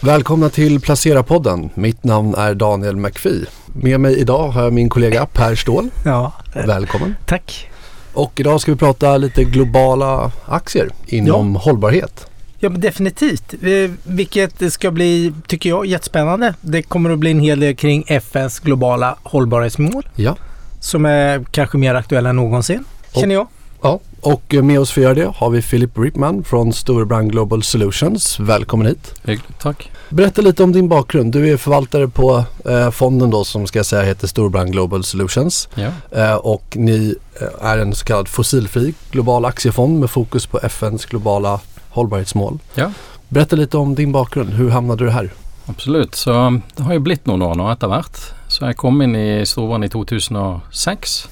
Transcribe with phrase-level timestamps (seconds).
[0.00, 1.70] Välkomna till Placera-podden.
[1.74, 3.44] Mitt namn är Daniel McPhee.
[3.66, 5.90] Med mig idag har jag min kollega Per Ståhl.
[6.04, 7.16] Ja, Välkommen.
[7.26, 7.70] tack.
[8.12, 12.26] Och idag ska vi prata lite globala aktier inom hållbarhet.
[12.58, 13.54] Ja, men definitivt.
[13.62, 16.54] Eh, Vilket ska bli, tycker jag, jättespännande.
[16.60, 20.36] Det kommer att bli en hel del kring FNs globala hållbarhetsmål Ja.
[20.80, 22.84] som är kanske mer aktuella än någonsin,
[23.14, 23.46] känner jag.
[23.82, 24.00] ja.
[24.26, 28.40] Och med oss för att göra det har vi Philip Ripman från Storebrand Global Solutions.
[28.40, 29.14] Välkommen hit.
[29.24, 29.90] Hyggligt, tack.
[30.08, 31.32] Berätta lite om din bakgrund.
[31.32, 35.68] Du är förvaltare på eh, fonden då som ska jag säga heter Storebrand Global Solutions.
[35.74, 35.90] Ja.
[36.10, 41.06] Eh, och ni eh, är en så kallad fossilfri global aktiefond med fokus på FNs
[41.06, 42.58] globala hållbarhetsmål.
[42.74, 42.92] Ja.
[43.28, 44.50] Berätta lite om din bakgrund.
[44.50, 45.32] Hur hamnade du här?
[45.66, 46.14] Absolutt.
[46.14, 48.18] Så det har jo blitt noen år nå etter hvert.
[48.48, 51.28] Så jeg kom inn i Storvann i 2006.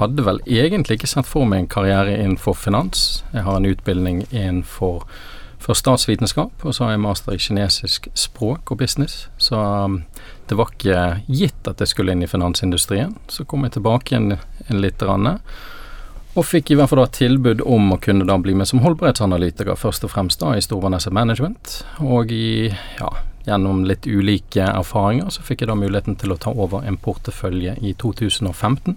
[0.00, 3.22] Hadde vel egentlig ikke sett for meg en karriere innenfor finans.
[3.34, 5.04] Jeg har en utbildning innenfor
[5.60, 9.26] først statsvitenskap, og så har jeg master i kinesisk språk og business.
[9.36, 10.00] Så um,
[10.48, 13.12] det var ikke gitt at jeg skulle inn i finansindustrien.
[13.28, 15.34] Så kom jeg tilbake igjen en litt rann,
[16.30, 19.74] og fikk i hvert fall da tilbud om å kunne da bli med som holdbarhetsanalytiker,
[19.76, 21.80] først og fremst da i Storvannesset Management.
[22.06, 22.70] Og i,
[23.00, 23.10] ja,
[23.48, 27.74] gjennom litt ulike erfaringer så fikk jeg da muligheten til å ta over en portefølje
[27.82, 28.96] i 2015.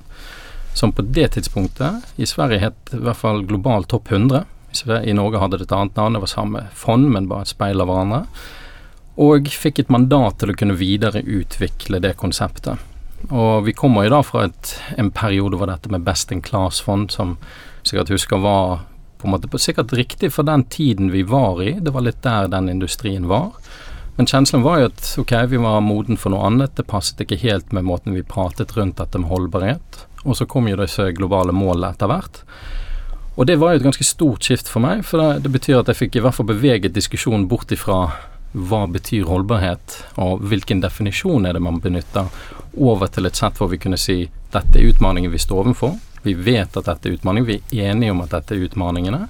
[0.73, 4.45] Som på det tidspunktet i Sverige het i hvert fall Global topp 100.
[5.05, 7.83] I, Norge hadde det et annet navn, det var samme fond, men bare et speil
[7.83, 8.23] av hverandre.
[9.21, 12.81] Og fikk et mandat til å kunne videreutvikle det konseptet.
[13.29, 17.13] Og vi kommer jo da fra et, en periode hvor dette med best in class-fond,
[17.13, 17.37] som
[17.85, 18.81] sikkert husker var
[19.21, 21.77] på en måte på, sikkert riktig for den tiden vi var i.
[21.79, 23.53] Det var litt der den industrien var.
[24.17, 26.75] Men kjenslen var jo at ok, vi var moden for noe annet.
[26.75, 30.03] Det passet ikke helt med måten vi pratet rundt dette med holdbarhet.
[30.23, 32.43] Og så kom jo disse globale målene etter hvert.
[33.35, 35.89] Og det var jo et ganske stort skift for meg, for det, det betyr at
[35.89, 38.05] jeg fikk i hvert fall beveget diskusjonen bort ifra
[38.53, 42.29] hva betyr holdbarhet, og hvilken definisjon er det man benytter,
[42.77, 45.97] over til et sett hvor vi kunne si dette er utfordringen vi står overfor.
[46.23, 49.27] Vi vet at dette er utfordringen, vi er enige om at dette er utfordringene.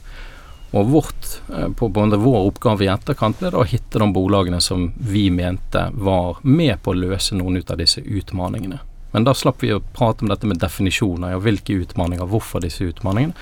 [0.73, 4.59] Og vårt, eh, på både vår oppgave i etterkant ble da å hitte de bolagene
[4.61, 8.79] som vi mente var med på å løse noen ut av disse utfordringene.
[9.13, 12.87] Men da slapp vi å prate om dette med definisjoner, ja, hvilke utfordringer, hvorfor disse
[12.89, 13.37] utfordringene.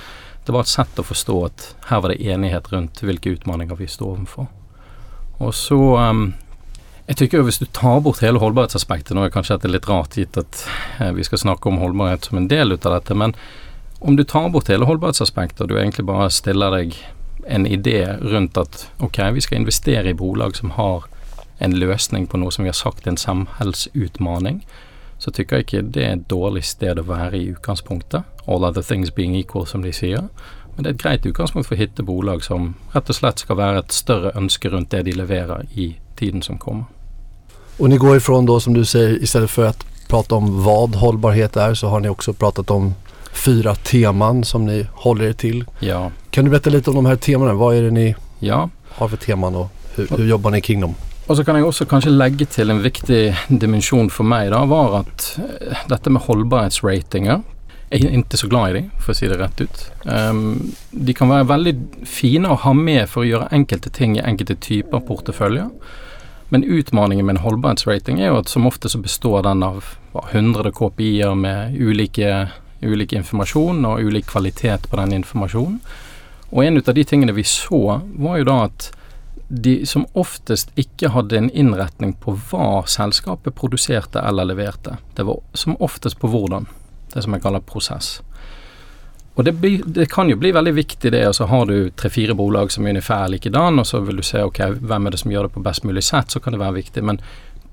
[0.46, 3.88] Det var et sett å forstå at her var det enighet rundt hvilke utfordringer vi
[3.90, 4.50] står overfor.
[5.42, 6.34] Og så um,
[7.08, 10.18] Jeg tykker jo hvis du tar bort hele holdbarhetsaspektet Nå er kanskje dette litt rart,
[10.20, 10.60] gitt at
[11.02, 13.34] eh, vi skal snakke om holdbarhet som en del ut av dette, men
[14.02, 16.96] om du tar bort hele holdbarhetsaspektet, og du egentlig bare stiller deg
[17.46, 21.06] en idé rundt at ok, vi skal investere i bolag som har
[21.62, 24.64] en løsning på noe som vi har sagt er en samhellsutmaning,
[25.22, 28.26] så tykker jeg ikke det er et dårlig sted å være i utgangspunktet.
[28.48, 30.26] All other things being equal, som de sier.
[30.74, 33.60] Men det er et greit utgangspunkt for å hitte bolag som rett og slett skal
[33.60, 36.90] være et større ønske rundt det de leverer i tiden som kommer.
[37.78, 39.74] Og ni går ifrån da, som du sier, i stedet for å
[40.10, 42.96] prate om hva hållbarhet er, så har ni også pratet om
[43.32, 45.62] fyra teman som ni holder dere til.
[45.86, 46.02] Ja.
[46.32, 47.54] Kan du berätta litt om de här temaene?
[47.60, 50.96] Hva er det ni Ja, har for teman og hvordan jobber ni kring dem?
[51.28, 53.22] Og så kan jeg også kanskje legge til en viktig
[53.62, 57.42] dimensjon for meg, da, var at eh, dette med holdbarhetsratinger
[57.92, 59.82] Jeg er ikke så glad i de, for å si det rett ut.
[60.08, 61.74] Um, de kan være veldig
[62.08, 65.68] fine å ha med for å gjøre enkelte ting i enkelte typer porteføljer.
[66.56, 70.24] Men utfordringen med en holdbarhetsrating er jo at som ofte så består den av hva,
[70.32, 72.48] 100 KPI-er med ulike,
[72.80, 75.78] ulike informasjon og ulik kvalitet på den informasjonen.
[76.52, 78.90] Og en av de tingene vi så, var jo da at
[79.52, 84.98] de som oftest ikke hadde en innretning på hva selskapet produserte eller leverte.
[85.18, 86.70] Det var som oftest på hvordan.
[87.12, 88.22] Det som jeg kaller prosess.
[89.36, 92.36] Og det, blir- det kan jo bli veldig viktig det, og så har du tre-fire
[92.36, 95.32] bolag som er ungefær likedan, og så vil du se ok, hvem er det som
[95.32, 97.04] gjør det på best mulig sett, så kan det være viktig.
[97.04, 97.20] Men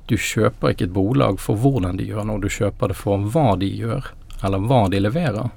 [0.08, 3.52] du kjøper ikke et bolag for hvordan de gjør noe, du kjøper det for hva
[3.60, 4.10] de gjør,
[4.42, 5.50] eller hva de leverer.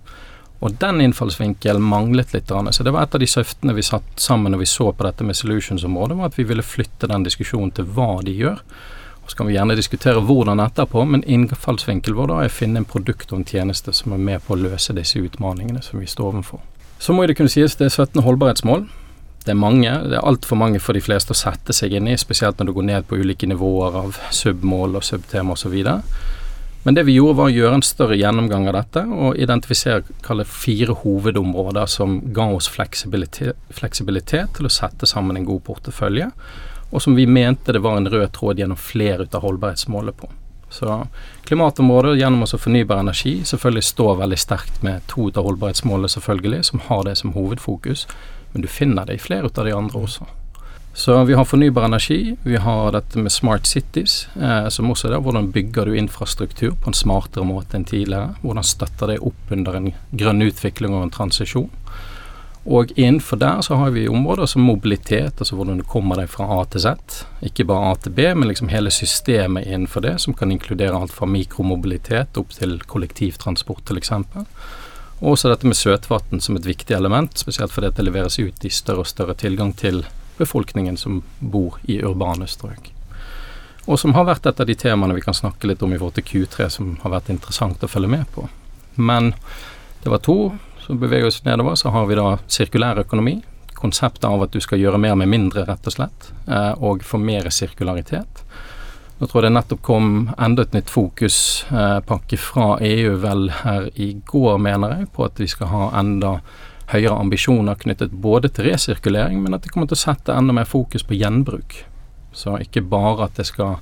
[0.61, 2.51] Og den innfallsvinkelen manglet litt.
[2.71, 5.25] Så det var et av de søftene vi satt sammen når vi så på dette
[5.25, 8.61] med solutions-området, var at vi ville flytte den diskusjonen til hva de gjør.
[9.23, 12.81] Og Så kan vi gjerne diskutere hvordan etterpå, men innfallsvinkelen vår da er å finne
[12.81, 16.09] en produkt og en tjeneste som er med på å løse disse utfordringene som vi
[16.09, 16.61] står overfor.
[17.01, 18.85] Så må det kunne sies det er 17 holdbarhetsmål.
[19.41, 22.17] Det er mange, det er altfor mange for de fleste å sette seg inn i,
[22.17, 25.79] spesielt når du går ned på ulike nivåer av submål og subtema osv.
[26.83, 30.47] Men det vi gjorde var å gjøre en større gjennomgang av dette og identifisere kalle
[30.49, 36.31] fire hovedområder som ga oss fleksibilitet, fleksibilitet til å sette sammen en god portefølje,
[36.91, 40.31] og som vi mente det var en rød tråd gjennom flere av holdbarhetsmålet på.
[40.71, 41.03] Så
[41.45, 46.85] klimatområdet gjennom også fornybar energi selvfølgelig står veldig sterkt med to av holdbarhetsmålene selvfølgelig, som
[46.87, 48.07] har det som hovedfokus,
[48.53, 50.25] men du finner det i flere av de andre også.
[50.93, 55.15] Så vi har fornybar energi, vi har dette med smart cities, eh, som også er
[55.15, 55.23] der.
[55.23, 58.35] Hvordan bygger du infrastruktur på en smartere måte enn tidligere?
[58.41, 61.69] Hvordan støtter det opp under en grønn utvikling og en transisjon?
[62.65, 66.45] Og innenfor der så har vi områder som mobilitet, altså hvordan du kommer deg fra
[66.59, 67.23] A til Z.
[67.41, 71.15] Ikke bare A til B, men liksom hele systemet innenfor det, som kan inkludere alt
[71.15, 74.11] fra mikromobilitet opp til kollektivtransport f.eks.
[75.21, 78.69] Og også dette med søtvann som et viktig element, spesielt fordi det leveres ut i
[78.69, 80.03] større og større tilgang til
[80.41, 82.91] befolkningen som bor i urbane strøk.
[83.89, 86.19] Og som har vært et av de temaene vi kan snakke litt om i forhold
[86.19, 88.45] til Q3 som har vært interessant å følge med på.
[88.95, 89.33] Men
[90.03, 90.51] det var to.
[90.81, 93.39] Så beveger vi oss nedover, så har vi da sirkulær økonomi.
[93.77, 96.29] Konseptet av at du skal gjøre mer med mindre, rett og slett.
[96.47, 98.43] Eh, og få mer sirkularitet.
[99.21, 103.89] Nå tror jeg det nettopp kom enda et nytt fokuspakke eh, fra EU vel her
[103.93, 106.39] i går, mener jeg, på at vi skal ha enda
[106.91, 110.67] høyere ambisjoner knyttet både til resirkulering, men at de kommer til å sette enda mer
[110.69, 111.81] fokus på gjenbruk.
[112.33, 113.79] Så ikke bare at det skal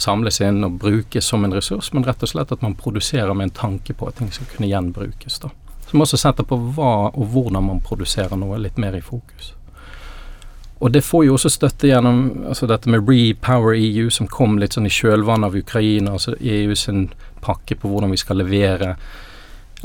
[0.00, 3.50] samles inn og brukes som en ressurs, men rett og slett at man produserer med
[3.50, 5.38] en tanke på at ting skal kunne gjenbrukes.
[5.38, 5.50] da.
[5.90, 9.54] Som også setter på hva og hvordan man produserer noe litt mer i fokus.
[10.80, 14.78] Og det får jo også støtte gjennom altså dette med Repower EU, som kom litt
[14.78, 17.10] sånn i kjølvannet av Ukraina, altså EU sin
[17.44, 18.94] pakke på hvordan vi skal levere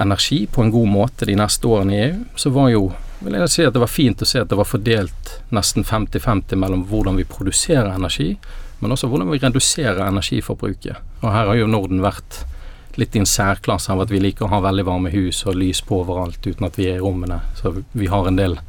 [0.02, 2.86] energi på en god måte de neste årene i EU, så var jo
[3.26, 6.60] vil jeg si at det var fint å se at det var fordelt nesten 50-50
[6.60, 8.36] mellom hvordan vi produserer energi,
[8.82, 11.00] men også hvordan vi reduserer energiforbruket.
[11.24, 12.44] Og her har jo Norden vært
[13.00, 15.82] litt i en særklasse av at vi liker å ha veldig varme hus og lys
[15.84, 17.42] på overalt uten at vi er i rommene.
[17.60, 18.60] Så vi har en del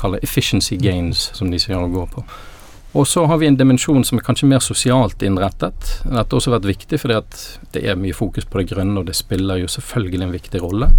[0.00, 2.24] kaller efficiency gains, som de sier å gå på.
[2.94, 5.88] Og så har vi en dimensjon som er kanskje mer sosialt innrettet.
[6.04, 7.38] Dette har også vært viktig fordi at
[7.74, 10.90] det er mye fokus på det grønne, og det spiller jo selvfølgelig en viktig rolle.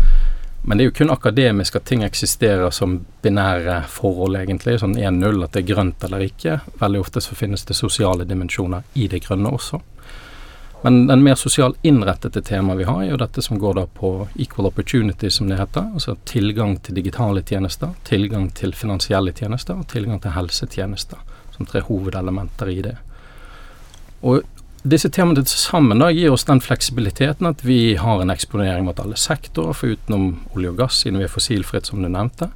[0.68, 4.80] Men det er jo kun akademisk at ting eksisterer som binære forhold, egentlig.
[4.81, 6.57] Sånn 1-0, at det er grønt eller ikke.
[6.81, 9.80] Veldig ofte så finnes det sosiale dimensjoner i det grønne også.
[10.83, 14.12] Men den mer sosialt innrettede temaet vi har, er jo dette som går da på
[14.36, 15.88] equal opportunity, som det heter.
[15.95, 21.24] Altså tilgang til digitale tjenester, tilgang til finansielle tjenester og tilgang til helsetjenester
[21.56, 22.96] som tre hovedelementer i det.
[24.25, 24.44] Og
[24.86, 29.00] disse temaene til sammen da gir oss den fleksibiliteten at vi har en eksponering mot
[29.02, 32.52] alle sektorer, for utenom olje og gass, siden vi er fossilfritt, som du nevnte.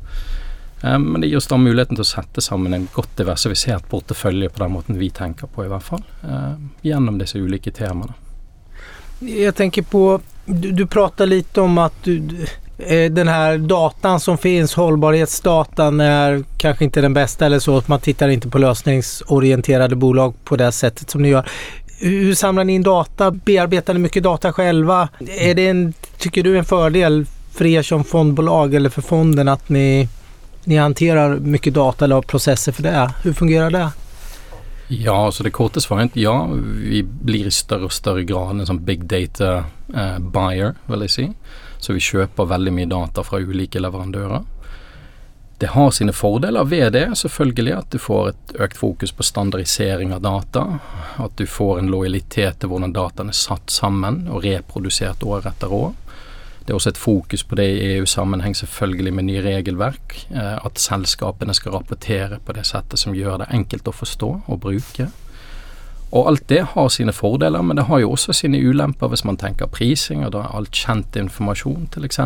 [0.82, 4.52] Um, men det gir oss da muligheten til å sette sammen en godt diversifisert portefølje
[4.54, 6.06] på den måten vi tenker på, i hvert fall.
[6.24, 6.56] Uh,
[6.86, 8.16] gjennom disse ulike temaene.
[9.20, 12.69] Jeg tenker på Du, du prater litt om at du, Eh,
[13.12, 17.84] den här datan som finns, hållbarhetsdatan är kanske inte den bästa eller så.
[17.86, 21.50] Man tittar inte på lösningsorienterade bolag på det sättet som ni gör.
[22.00, 23.32] Hur samlar ni in data?
[23.32, 25.10] Bearbetar ni mycket data själva?
[25.28, 29.70] Är det en, tycker du en fördel för er som fondbolag eller för fonden att
[29.70, 30.08] ni,
[30.64, 33.12] ni hanterar mycket data eller har processer för det?
[33.24, 33.90] Hur fungerar det?
[34.88, 36.50] Ja, så det korte svaret ja.
[36.64, 41.14] Vi blir i større og større grad en sånn big data uh, buyer, vil jeg
[41.14, 41.26] si.
[41.80, 44.44] Så vi kjøper veldig mye data fra ulike leverandører.
[45.60, 50.14] Det har sine fordeler ved det, selvfølgelig, at du får et økt fokus på standardisering
[50.16, 50.62] av data.
[51.20, 55.74] At du får en lojalitet til hvordan dataene er satt sammen og reprodusert år etter
[55.76, 55.92] år.
[56.64, 60.16] Det er også et fokus på det i EU-sammenheng, selvfølgelig med nye regelverk.
[60.30, 64.60] Eh, at selskapene skal rapportere på det settet som gjør det enkelt å forstå og
[64.64, 65.10] bruke.
[66.10, 69.38] Og alt det har sine fordeler, men det har jo også sine ulemper hvis man
[69.38, 72.22] tenker prising, og da er alt kjent informasjon f.eks.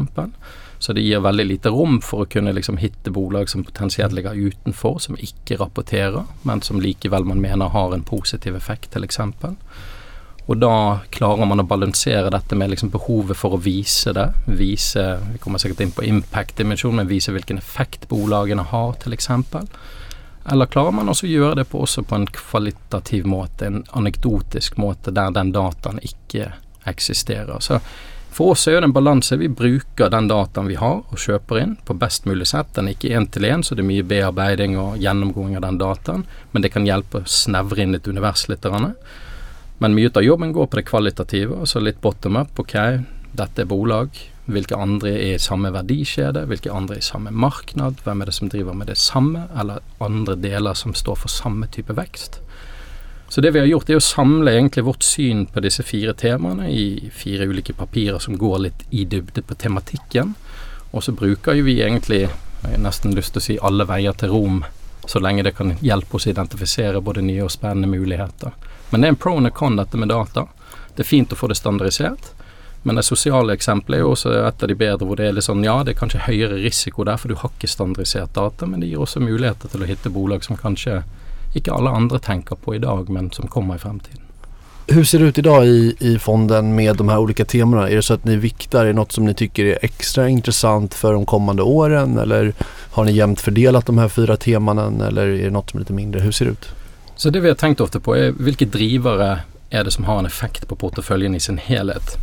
[0.84, 4.36] Så det gir veldig lite rom for å kunne liksom hitte bolag som potensielt ligger
[4.36, 9.20] utenfor, som ikke rapporterer, men som likevel man mener har en positiv effekt f.eks.
[10.44, 14.26] Og da klarer man å balansere dette med liksom behovet for å vise det.
[14.60, 19.30] Vise Vi kommer sikkert inn på impact-dimensjonen, men vise hvilken effekt bolagene har, f.eks.
[20.52, 24.76] Eller klarer man også å gjøre det på, også på en kvalitativ måte, en anekdotisk
[24.82, 26.52] måte, der den dataen ikke
[26.90, 27.62] eksisterer.
[27.64, 27.80] Så
[28.34, 29.38] for oss er det en balanse.
[29.38, 32.74] Vi bruker den dataen vi har og kjøper inn på best mulig sett.
[32.76, 35.80] Den er ikke én til én, så det er mye bearbeiding og gjennomgåing av den
[35.80, 38.68] dataen, men det kan hjelpe å snevre inn et univers litt.
[39.80, 42.60] Men mye av jobben går på det kvalitative, altså litt bottom up.
[42.60, 42.76] Ok,
[43.32, 48.02] dette er bolag hvilke andre er i samme verdikjede, hvilke andre er i samme marknad,
[48.04, 51.70] hvem er det som driver med det samme, eller andre deler som står for samme
[51.72, 52.42] type vekst.
[53.34, 56.68] Så det vi har gjort, er å samle egentlig vårt syn på disse fire temaene
[56.70, 60.36] i fire ulike papirer som går litt i dybde på tematikken.
[60.92, 64.36] Og så bruker vi egentlig, jeg har nesten lyst til å si, alle veier til
[64.36, 64.62] rom,
[65.10, 68.54] så lenge det kan hjelpe oss å identifisere både nye og spennende muligheter.
[68.92, 70.46] Men det er en pro and con, dette med data.
[70.94, 72.30] Det er fint å få det standardisert.
[72.84, 75.48] Men det sosiale eksempelet er jo også et av de bedre, hvor det er litt
[75.48, 78.84] sånn ja, det er kanskje høyere risiko der, for du har ikke standardisert data, men
[78.84, 81.02] det gir også muligheter til å hitte bolag som kanskje
[81.56, 84.20] ikke alle andre tenker på i dag, men som kommer i fremtiden.
[84.88, 87.90] Hur ser det ut idag i, i fonden med de här olika temana?
[87.90, 90.94] Är det så att ni viktar, är det något som ni tycker är extra intressant
[90.94, 92.54] för de kommande åren eller
[92.92, 95.94] har ni jämnt fördelat de här fyra temanen eller är det något som är lite
[95.94, 96.22] mindre?
[96.22, 96.68] Hur ser det ut?
[97.16, 100.26] Så det vi har tenkt ofte på er hvilke drivere er det som har en
[100.26, 102.18] effekt på porteføljen i sin helhet.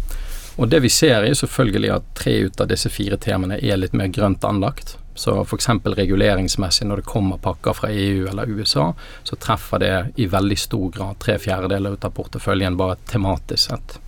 [0.57, 3.95] Og det vi ser er selvfølgelig at tre ut av disse fire temaene er litt
[3.97, 4.97] mer grønt anlagt.
[5.15, 5.69] Så f.eks.
[5.85, 8.93] reguleringsmessig når det kommer pakker fra EU eller USA,
[9.25, 13.99] så treffer det i veldig stor grad tre fjerdedeler ut av porteføljen bare tematisk sett.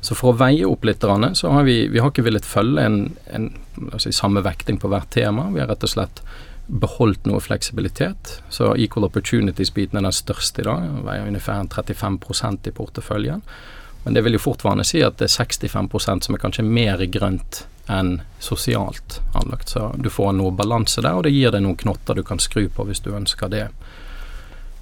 [0.00, 1.02] Så for å veie opp litt,
[1.34, 2.98] så har vi, vi har ikke villet følge en,
[3.34, 3.48] en
[3.98, 5.48] si, samme vekting på hvert tema.
[5.54, 6.22] Vi har rett og slett
[6.66, 8.36] beholdt noe fleksibilitet.
[8.50, 13.42] Så Equal Opportunities-biten er den største i dag, veier ungefær 35% i porteføljen.
[14.06, 17.64] Men det vil jo fortfarande si at det er 65% som er kanskje mer grønt
[17.90, 19.72] enn sosialt anlagt.
[19.74, 22.68] Så du får noe balanse der, og det gir deg noen knotter du kan skru
[22.70, 23.64] på hvis du ønsker det.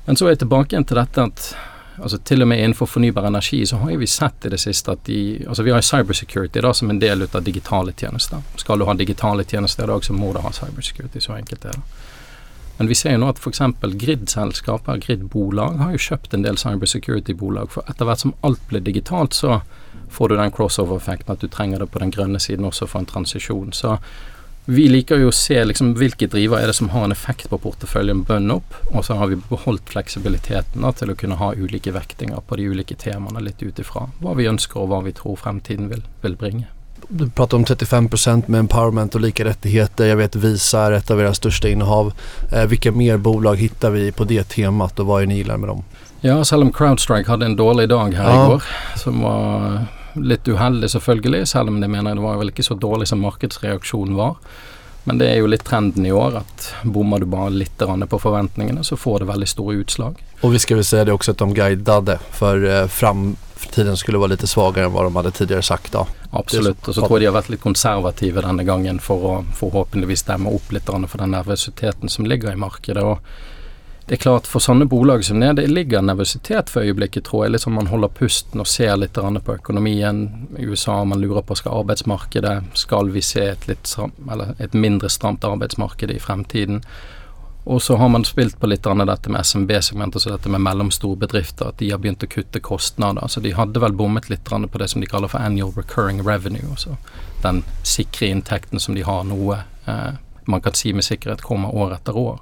[0.05, 1.47] Men så er jeg tilbake igjen til dette at
[1.95, 5.05] altså til og med innenfor fornybar energi så har vi sett i det siste at
[5.09, 8.45] de altså Vi har cybersecurity da som en del ut av digitale tjenester.
[8.61, 11.21] Skal du ha digitale tjenester i dag, så må du ha cybersecurity.
[11.21, 12.05] Så enkelt er det.
[12.79, 13.63] Men vi ser jo nå at f.eks.
[14.03, 17.71] Grid-selskaper, Grid-bolag, har jo kjøpt en del cybersecurity-bolag.
[17.75, 19.61] For etter hvert som alt blir digitalt, så
[20.15, 23.11] får du den crossover-effekten at du trenger det på den grønne siden også for en
[23.11, 23.73] transisjon.
[23.75, 23.99] Så
[24.67, 27.59] vi liker jo å se liksom hvilke driver er det som har en effekt på
[27.61, 31.93] porteføljen bønn opp, og så har vi beholdt fleksibiliteten da, til å kunne ha ulike
[31.93, 35.37] vektinger på de ulike temaene litt ut ifra hva vi ønsker og hva vi tror
[35.43, 36.71] fremtiden vil, vil bringe.
[37.09, 40.07] Du pratar om 35% med empowerment och lika rättigheter.
[40.07, 42.13] Jag vet Visa är ett av era största innehav.
[42.53, 45.69] Eh, vilka mer bolag hittar vi på det temat och vad är ni gillar med
[45.69, 45.85] dem?
[46.21, 48.45] Ja, selv om Crowdstrike hadde en dårlig dag her ja.
[48.45, 48.63] i går,
[48.97, 52.75] som var litt uheldig selvfølgelig, selv om det mener jeg det var vel ikke så
[52.75, 54.39] dårlig som markedsreaksjonen var.
[55.05, 58.85] Men det er jo litt trenden i år at bommer du bare litt på forventningene,
[58.85, 60.23] så får det veldig store utslag.
[60.41, 62.87] Og vi skal vel si det også at de guidet for eh,
[63.65, 65.93] framtiden skulle være litt svakere enn hva de hadde tidligere sagt.
[65.93, 66.05] da.
[66.33, 66.89] Absolutt.
[66.89, 70.53] Og så tror jeg de har vært litt konservative denne gangen for å forhåpentligvis stemme
[70.53, 73.03] opp litt for den nervøsiteten som ligger i markedet.
[73.03, 73.19] og
[74.07, 77.61] det er klart, for sånne bolag som det, det ligger nervøsitet for øyeblikket, tror jeg.
[77.63, 80.49] Sånn man holder pusten og ser litt på økonomien.
[80.59, 83.89] I USA man lurer på skal arbeidsmarkedet Skal vi se et, litt
[84.31, 86.83] eller et mindre stramt arbeidsmarked i fremtiden?
[87.65, 91.71] Og så har man spilt på litt dette med SMB-segmentet, altså dette med mellomstore bedrifter,
[91.73, 93.29] at de har begynt å kutte kostnader.
[93.29, 96.69] Så de hadde vel bommet litt på det som de kaller for annual recurring revenue.
[96.71, 96.99] Altså
[97.43, 101.95] den sikre inntekten som de har noe eh, man kan si med sikkerhet kommer år
[101.95, 102.41] etter år.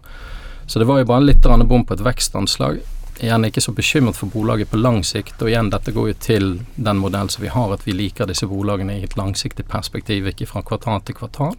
[0.67, 2.81] Så det var jo bare litt bom på et vekstanslag.
[3.21, 5.43] Igjen ikke så bekymret for bolaget på lang sikt.
[5.43, 8.47] Og igjen, dette går jo til den modellen som vi har, at vi liker disse
[8.47, 11.55] bolagene i et langsiktig perspektiv, ikke fra kvartal til kvartal.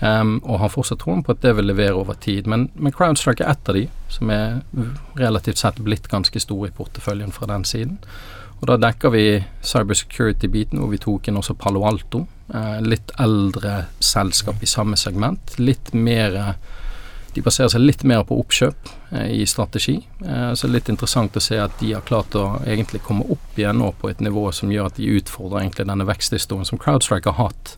[0.00, 2.48] Um, og har fortsatt troen på at det vil levere over tid.
[2.50, 4.60] Men, men CrowdStrike er ett av de som er
[5.16, 8.00] relativt sett blitt ganske store i porteføljen fra den siden.
[8.60, 9.24] Og da dekker vi
[9.62, 12.24] cybersecurity-biten, hvor vi tok inn også Palo Alto.
[12.52, 15.56] Uh, litt eldre selskap i samme segment.
[15.62, 16.56] Litt mer
[17.34, 19.96] de baserer seg litt mer på oppkjøp eh, i strategi.
[20.22, 23.80] Eh, så litt interessant å se at de har klart å egentlig komme opp igjen
[23.82, 27.50] nå på et nivå som gjør at de utfordrer egentlig denne veksthistorien som Crowdstrike har
[27.50, 27.74] hatt.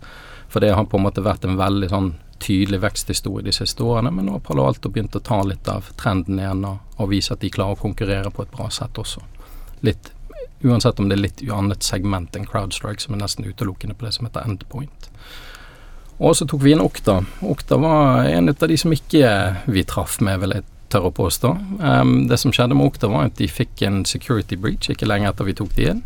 [0.57, 2.07] For det har på en måte vært en veldig sånn
[2.41, 5.91] tydelig veksthistorie de siste årene, men nå har Palo Alto begynt å ta litt av
[6.01, 9.21] trenden igjen og, og vise at de klarer å konkurrere på et bra sett også.
[9.85, 10.15] Litt
[10.65, 14.15] Uansett om det er litt annet segment enn Crowdstrike, som er nesten utelukkende på det
[14.17, 15.11] som heter endpoint.
[16.17, 17.19] Og så tok vi inn Okta.
[17.45, 19.35] Okta var en av de som ikke
[19.69, 21.53] vi traff med, vil jeg tørre å påstå.
[21.85, 25.29] Um, det som skjedde med Okta, var at de fikk en security breach ikke lenge
[25.29, 26.03] etter vi tok de inn.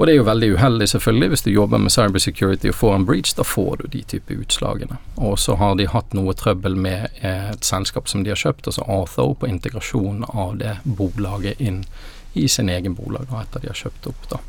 [0.00, 1.28] Og det er jo veldig uheldig, selvfølgelig.
[1.28, 4.96] Hvis du jobber med cybersecurity og får en breach, da får du de type utslagene.
[5.20, 8.86] Og så har de hatt noe trøbbel med et selskap som de har kjøpt, altså
[8.88, 11.82] Artho, på integrasjon av det bolaget inn
[12.32, 14.40] i sin egen bolag, da, etter de har kjøpt opp, da.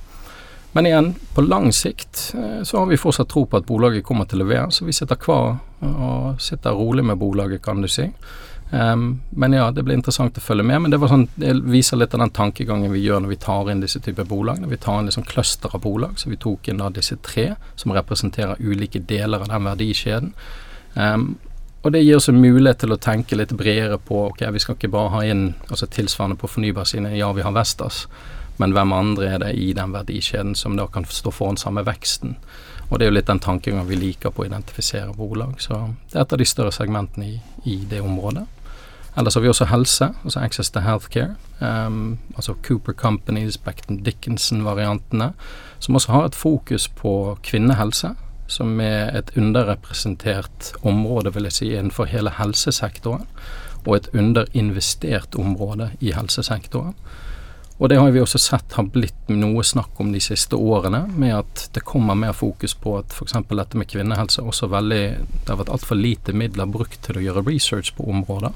[0.71, 4.29] Men igjen, på lang sikt eh, så har vi fortsatt tro på at bolaget kommer
[4.31, 8.07] til å levere, så vi sitter kvar og sitter rolig med bolaget, kan du si.
[8.71, 10.81] Um, men ja, det blir interessant å følge med.
[10.83, 13.83] Men det, sånn, det, viser litt av den tankegangen vi gjør når vi tar inn
[13.83, 14.61] disse typer bolag.
[14.63, 17.51] Når vi tar inn liksom cluster av bolag, så vi tok inn da disse tre
[17.75, 20.35] som representerer ulike deler av den verdikjeden.
[20.95, 21.33] Um,
[21.81, 24.77] og det gir oss en mulighet til å tenke litt bredere på ok, vi skal
[24.77, 28.05] ikke bare ha inn altså tilsvarende på fornybarsiden, ja vi har Vestas.
[28.61, 32.35] Men hvem andre er det i den verdikjeden som da kan stå foran samme veksten?
[32.91, 35.55] Og det er jo litt den tankegangen vi liker på å identifisere bolag.
[35.63, 35.79] Så
[36.11, 37.37] det er et av de større segmentene i,
[37.71, 38.45] i det området.
[39.17, 41.35] Ellers har vi også helse, altså Access to Healthcare.
[41.59, 45.33] Um, altså Cooper Companies, Becton Dickinson-variantene.
[45.79, 48.13] Som også har et fokus på kvinnehelse,
[48.47, 53.27] som er et underrepresentert område, vil jeg si, innenfor hele helsesektoren.
[53.87, 56.93] og et underinvestert område i helsesektoren.
[57.81, 61.33] Og det har vi også sett har blitt noe snakk om de siste årene, med
[61.33, 63.33] at det kommer mer fokus på at f.eks.
[63.49, 67.41] dette med kvinnehelse også veldig Det har vært altfor lite midler brukt til å gjøre
[67.47, 68.53] research på områder.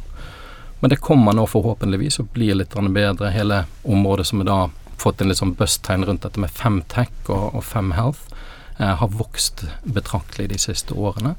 [0.85, 3.31] Men det kommer nå forhåpentligvis og blir litt bedre.
[3.33, 4.57] Hele området som har da
[5.01, 8.19] fått en litt sånn bust-tegn rundt dette med femtech og, og femhealth,
[8.77, 11.31] eh, har vokst betraktelig de siste årene.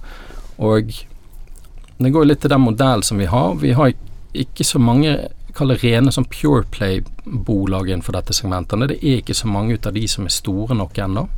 [0.58, 3.54] Og det går litt til den modellen som vi har.
[3.62, 3.94] Vi har
[4.34, 5.14] ikke så mange
[5.54, 8.82] kaller rene som pure play-bolag innenfor dette segmentet.
[8.90, 11.28] Det er ikke så mange ut av de som er store nok ennå.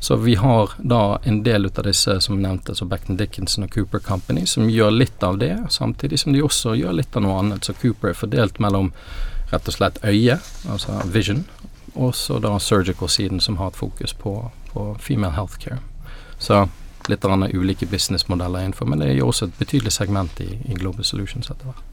[0.00, 3.98] Så vi har da en del av disse som nevnte, så Beckton Dickinson og Cooper
[3.98, 7.66] Company, som gjør litt av det, samtidig som de også gjør litt av noe annet.
[7.66, 8.92] Så Cooper er fordelt mellom
[9.50, 10.38] rett og slett øye,
[10.70, 11.44] altså vision,
[11.94, 14.36] og så da surgical-siden, som har et fokus på,
[14.72, 15.80] på female healthcare.
[16.38, 16.68] Så
[17.08, 20.76] litt av ulike businessmodeller innenfor, men det er jo også et betydelig segment i, i
[20.78, 21.87] Global Solutions etter hvert.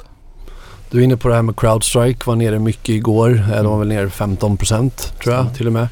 [0.95, 3.43] Du är inne på det här med Crowdstrike, var nere mycket igår.
[3.53, 5.87] Eh, de var väl nere 15 procent tror jag till och med.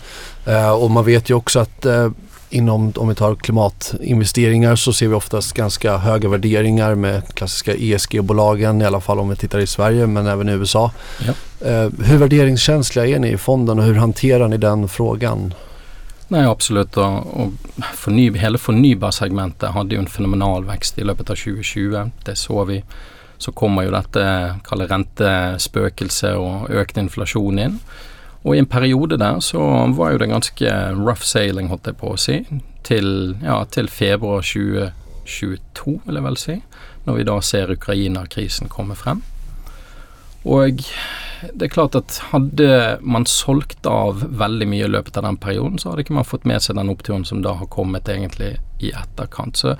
[0.45, 2.09] Eh, och man vet ju också att eh,
[2.49, 8.81] inom, om vi tar klimatinvesteringar så ser vi oftast ganska höga värderingar med klassiska ESG-bolagen,
[8.81, 10.91] i alla fall om vi tittar i Sverige men även i USA.
[11.27, 11.33] Ja.
[12.03, 15.53] Hur värderingskänsliga är ni i fonden och hur hanterar ni den frågan?
[16.27, 16.97] Nej, absolutt.
[16.97, 17.51] Og, og
[17.93, 22.09] forny, hele fornybarsegmentet hadde jo en fenomenal vekst i løpet av 2020.
[22.25, 22.83] Det så vi
[23.43, 24.23] så kommer jo dette
[24.67, 27.79] kalle rentespøkelset og økt inflasjon inn.
[28.43, 29.61] Og i en periode der så
[29.95, 32.41] var jo det ganske rough sailing, holdt jeg på å si,
[32.83, 36.57] til, ja, til februar 2022, vil jeg vel si,
[37.05, 39.23] når vi da ser Ukraina-krisen komme frem.
[40.43, 40.83] Og
[41.53, 42.67] det er klart at hadde
[43.01, 46.47] man solgt av veldig mye i løpet av den perioden, så hadde ikke man fått
[46.47, 49.59] med seg den oppturen som da har kommet egentlig i etterkant.
[49.59, 49.77] Så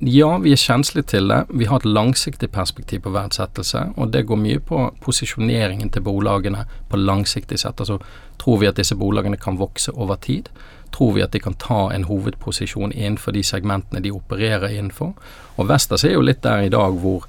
[0.00, 1.42] ja, vi er kjenslige til det.
[1.52, 6.64] Vi har et langsiktig perspektiv på verdsettelse, og det går mye på posisjoneringen til bolagene
[6.88, 7.80] på langsiktig sett.
[7.80, 7.98] Altså
[8.40, 10.48] tror vi at disse bolagene kan vokse over tid?
[10.92, 15.12] Tror vi at de kan ta en hovedposisjon innenfor de segmentene de opererer innenfor?
[15.56, 17.28] Og Vestas er jo litt der i dag hvor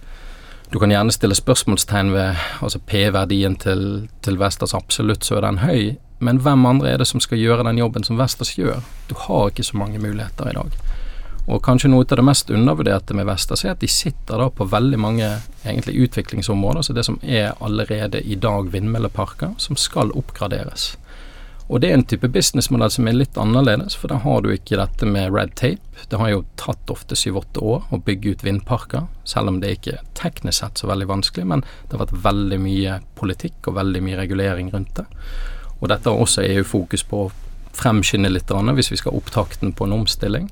[0.72, 4.74] du kan gjerne stille spørsmålstegn ved altså P-verdien til, til Vestas.
[4.74, 8.08] Absolutt så er den høy, men hvem andre er det som skal gjøre den jobben
[8.08, 8.80] som Vestas gjør?
[9.10, 10.80] Du har ikke så mange muligheter i dag.
[11.50, 14.68] Og kanskje noe av det mest undervurderte med Vestas er at de sitter da på
[14.70, 15.30] veldig mange
[15.66, 20.92] egentlig utviklingsområder, så det som er allerede i dag vindmølleparker, som skal oppgraderes.
[21.72, 24.76] Og det er en type businessmodell som er litt annerledes, for da har du ikke
[24.76, 26.06] dette med red tape.
[26.12, 29.94] Det har jo tatt ofte syv-åtte år å bygge ut vindparker, selv om det ikke
[29.96, 34.04] er teknisk sett så veldig vanskelig, men det har vært veldig mye politikk og veldig
[34.04, 35.08] mye regulering rundt det.
[35.80, 37.32] Og dette har også EU fokus på å
[37.72, 40.52] fremskynde litt, hvis vi skal ha opptakten på en omstilling.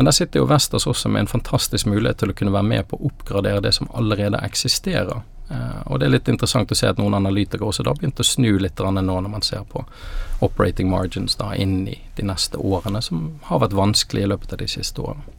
[0.00, 2.86] Men der sitter jo Vestas også med en fantastisk mulighet til å kunne være med
[2.88, 5.18] på å oppgradere det som allerede eksisterer.
[5.50, 8.28] Uh, og det er litt interessant å se at noen analytikere også da begynte å
[8.30, 9.82] snu litt nå når man ser på
[10.40, 14.62] operating margins da inn i de neste årene, som har vært vanskelig i løpet av
[14.62, 15.36] de siste årene.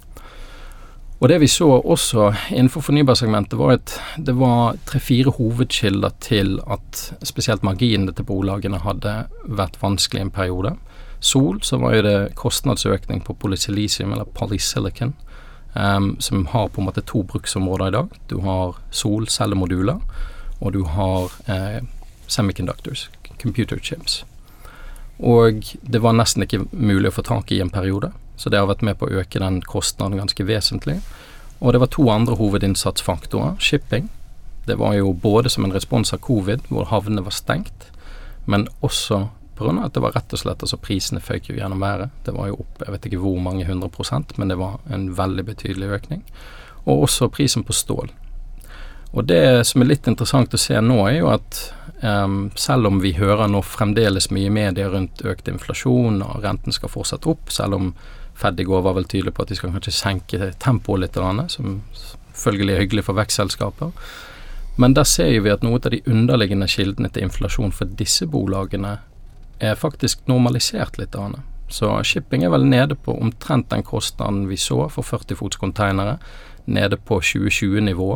[1.17, 7.07] Og det vi så også innenfor fornybarsegmentet, var at det var tre-fire hovedkilder til at
[7.25, 10.77] spesielt marginene til bolagene hadde vært vanskelig en periode.
[11.21, 15.13] Sol, så var jo det kostnadsøkning på polysilisium, eller polysilicon,
[15.75, 18.15] um, som har på en måte to bruksområder i dag.
[18.27, 20.01] Du har solcellemoduler,
[20.61, 21.81] og du har eh,
[22.27, 23.09] semiconductors,
[23.41, 24.23] computer chips.
[25.17, 28.69] Og det var nesten ikke mulig å få tak i en periode, så det har
[28.69, 30.99] vært med på å øke den kostnaden ganske vesentlig.
[31.61, 33.59] Og det var to andre hovedinnsatsfaktorer.
[33.61, 34.09] Shipping.
[34.65, 37.89] Det var jo både som en respons av covid, hvor havnene var stengt,
[38.49, 39.27] men også
[39.61, 39.85] pga.
[39.85, 42.09] at det var rett og slett altså Prisene føyk jo gjennom været.
[42.25, 45.11] Det var jo opp jeg vet ikke hvor mange hundre prosent, men det var en
[45.15, 46.25] veldig betydelig økning.
[46.85, 48.09] Og også prisen på stål.
[49.11, 51.59] Og det som er litt interessant å se nå, er jo at
[52.01, 56.75] um, selv om vi hører nå fremdeles mye i media rundt økt inflasjon, og renten
[56.75, 57.93] skal fortsette opp, selv om
[58.41, 61.17] Fed i går var vel tydelig på at de skal kanskje senke tempoet litt,
[61.51, 61.81] som
[62.31, 63.91] selvfølgelig er hyggelig for vekstselskaper.
[64.81, 68.95] Men der ser vi at noe av de underliggende kildene til inflasjon for disse bolagene
[69.61, 71.15] er faktisk normalisert litt.
[71.15, 71.45] Annet.
[71.71, 76.17] Så shipping er vel nede på omtrent den kostnaden vi så for 40 fots containere.
[76.65, 78.11] Nede på 2020-nivå,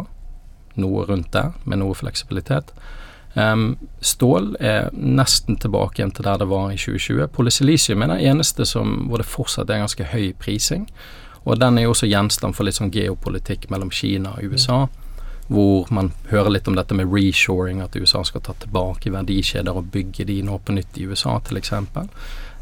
[0.82, 2.74] noe rundt der, med noe fleksibilitet.
[3.36, 7.28] Um, stål er nesten tilbake igjen til der det var i 2020.
[7.36, 10.88] Polysilisium er den eneste som, hvor det fortsatt er ganske høy prising.
[11.46, 14.86] Og den er jo også gjenstand for litt sånn geopolitikk mellom Kina og USA.
[14.86, 15.05] Mm
[15.48, 19.92] hvor man hører litt om dette med reshoring, at USA skal ta tilbake verdikjeder og
[19.94, 22.10] bygge de nå på nytt i USA, eksempel.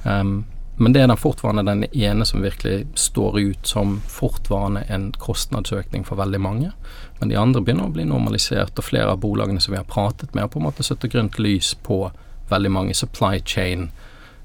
[0.04, 0.44] Um,
[0.76, 6.04] men det er den fortvarende den ene som virkelig står ut som fortvarende en kostnadsøkning
[6.06, 6.72] for veldig mange.
[7.20, 10.34] Men de andre begynner å bli normalisert, og flere av bolagene som vi har pratet
[10.34, 12.08] med, har på en måte satt grønt lys på
[12.50, 13.92] veldig mange supply chain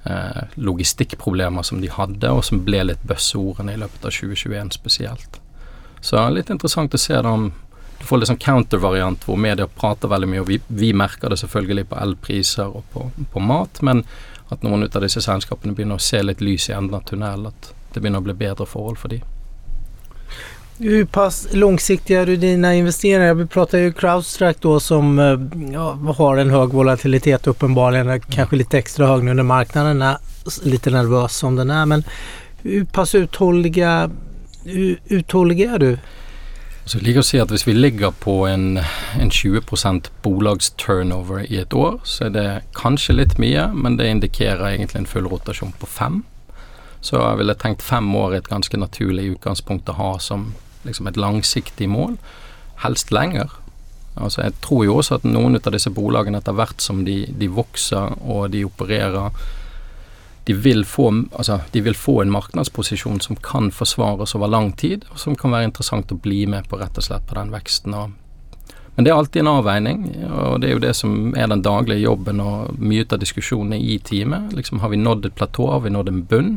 [0.04, 5.40] eh, logistikkproblemer som de hadde, og som ble litt buzzordene i løpet av 2021 spesielt.
[6.04, 7.48] Så litt interessant å se da om
[7.98, 11.40] du får litt sånn countervariant hvor media prater veldig mye, og vi, vi merker det
[11.40, 14.04] selvfølgelig på elpriser og på, på mat, men
[14.48, 17.50] at noen av disse selskapene begynner å se litt lys i enden av tunnelen.
[17.50, 19.26] At det begynner å bli bedre forhold for dem.
[20.80, 23.34] Hur pass långsiktiga är dina investeringar?
[23.34, 28.06] Vi pratar ju Crowdstrike då som eh, ja, har en hög volatilitet uppenbarligen.
[28.06, 30.16] kanskje Kanske lite extra hög nu när marknaden är
[30.62, 31.86] lite nervös som den är.
[31.86, 32.04] Men
[32.62, 34.10] hur pass uthålliga,
[35.08, 35.98] uthålliga du?
[36.88, 38.78] Så jeg liker å si at hvis vi ligger på en,
[39.20, 42.44] en 20% bolagsturnover i et år, så er det
[42.78, 46.22] kanskje litt mye, men det indikerer egentlig en full rotasjon på fem.
[47.04, 50.54] Så jeg ville tenkt fem år er et ganske naturlig utgangspunkt å ha som
[50.88, 52.16] liksom et langsiktig mål.
[52.80, 53.52] Helst lenger.
[54.16, 57.52] Altså Jeg tror jo også at noen av disse bolagene etter hvert som de, de
[57.52, 59.28] vokser og de opererer
[60.48, 65.04] de vil, få, altså, de vil få en markedsposisjon som kan forsvares over lang tid,
[65.12, 67.92] og som kan være interessant å bli med på rett og slett på den veksten.
[67.92, 72.00] men det er alltid en avveining, og det er jo det som er den daglige
[72.00, 74.56] jobben og mye av diskusjonene i teamet.
[74.56, 76.54] Liksom, har vi nådd et platå, har vi nådd en bunn?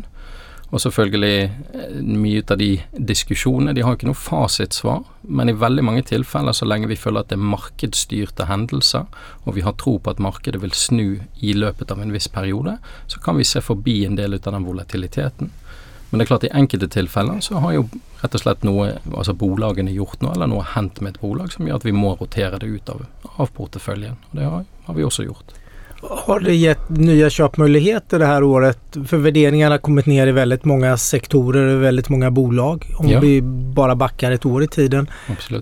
[0.72, 1.52] Og selvfølgelig
[2.00, 2.70] mye mye av de
[3.12, 7.24] diskusjonene, de har ikke noe fasitsvar, men i veldig mange tilfeller, så lenge vi føler
[7.24, 9.10] at det er markedsstyrte hendelser,
[9.44, 12.78] og vi har tro på at markedet vil snu i løpet av en viss periode,
[13.12, 15.52] så kan vi se forbi en del ut av den volatiliteten.
[16.12, 17.86] Men det er klart i enkelte tilfeller så har jo
[18.22, 21.68] rett og slett noe, altså bolagene gjort noe, eller noe hendt med et bolag som
[21.68, 23.06] gjør at vi må rotere det ut av,
[23.38, 24.20] av porteføljen.
[24.32, 25.56] Og det har, har vi også gjort.
[26.02, 28.80] Har det gett nya köpmöjligheter det här året?
[29.08, 32.86] För värderingarna har kommit ner i väldigt många sektorer och väldigt många bolag.
[32.98, 33.20] Om ja.
[33.20, 33.42] vi
[33.76, 35.10] bara backar ett år i tiden.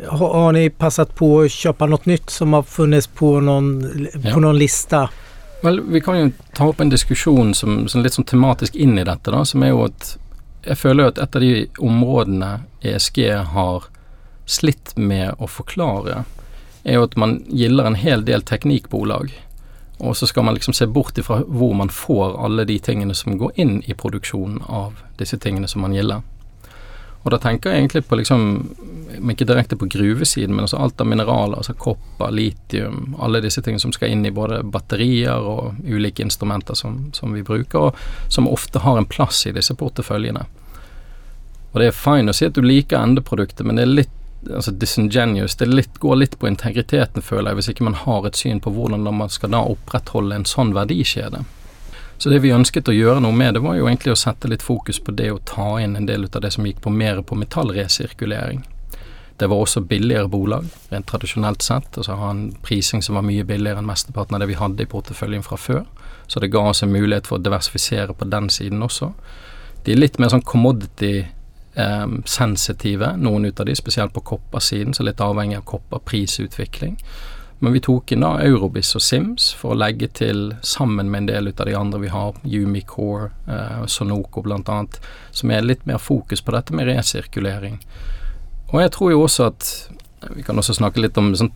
[0.08, 4.34] Har, har, ni passat på att köpa något nytt som har funnits på någon, ja.
[4.34, 5.10] på någon lista?
[5.62, 9.04] Vel, vi kan jo ta opp en diskusjon som, som litt sånn tematisk inn i
[9.04, 10.16] dette, da, som er jo at
[10.64, 13.20] jeg føler at et av de områdene ESG
[13.52, 13.90] har
[14.46, 16.24] slitt med å forklare,
[16.84, 19.34] er jo at man gilder en hel del teknikkbolag
[20.00, 23.38] og så skal man liksom se bort ifra hvor man får alle de tingene som
[23.38, 26.22] går inn i produksjonen av disse tingene som man gilder.
[27.24, 28.46] Og da tenker jeg egentlig på liksom
[29.34, 33.82] Ikke direkte på gruvesiden, men altså alt av mineraler, altså kopper, litium, alle disse tingene
[33.82, 38.48] som skal inn i både batterier og ulike instrumenter som, som vi bruker, og som
[38.48, 40.46] ofte har en plass i disse porteføljene.
[41.74, 44.72] Og det er fine å si at du liker endeproduktet, men det er litt altså
[44.72, 45.56] disingenuous.
[45.56, 48.74] Det litt, går litt på integriteten, føler jeg, hvis ikke man har et syn på
[48.74, 51.44] hvordan man skal da opprettholde en sånn verdikjede.
[52.20, 54.64] Så det vi ønsket å gjøre noe med, det var jo egentlig å sette litt
[54.66, 57.38] fokus på det å ta inn en del av det som gikk på mer på
[57.40, 58.66] metallresirkulering.
[59.40, 61.96] Det var også billigere bolag, rent tradisjonelt sett.
[61.96, 64.90] Altså ha en prising som var mye billigere enn mesteparten av det vi hadde i
[64.92, 65.86] porteføljen fra før.
[66.28, 69.14] Så det ga oss en mulighet for å diversifisere på den siden også.
[69.88, 71.24] De litt mer sånn commodity
[71.76, 76.98] eh, sensitive, noen ut av de, spesielt på koppersiden, så litt avhengig av kopperprisutvikling.
[77.60, 81.28] Men vi tok inn da Eurobis og Sims for å legge til sammen med en
[81.28, 84.78] del ut av de andre vi har, Umicore, eh, Sonoco bl.a.,
[85.32, 87.82] som er litt mer fokus på dette med resirkulering.
[88.72, 89.72] Og jeg tror jo også at
[90.36, 91.54] Vi kan også snakke litt om sånn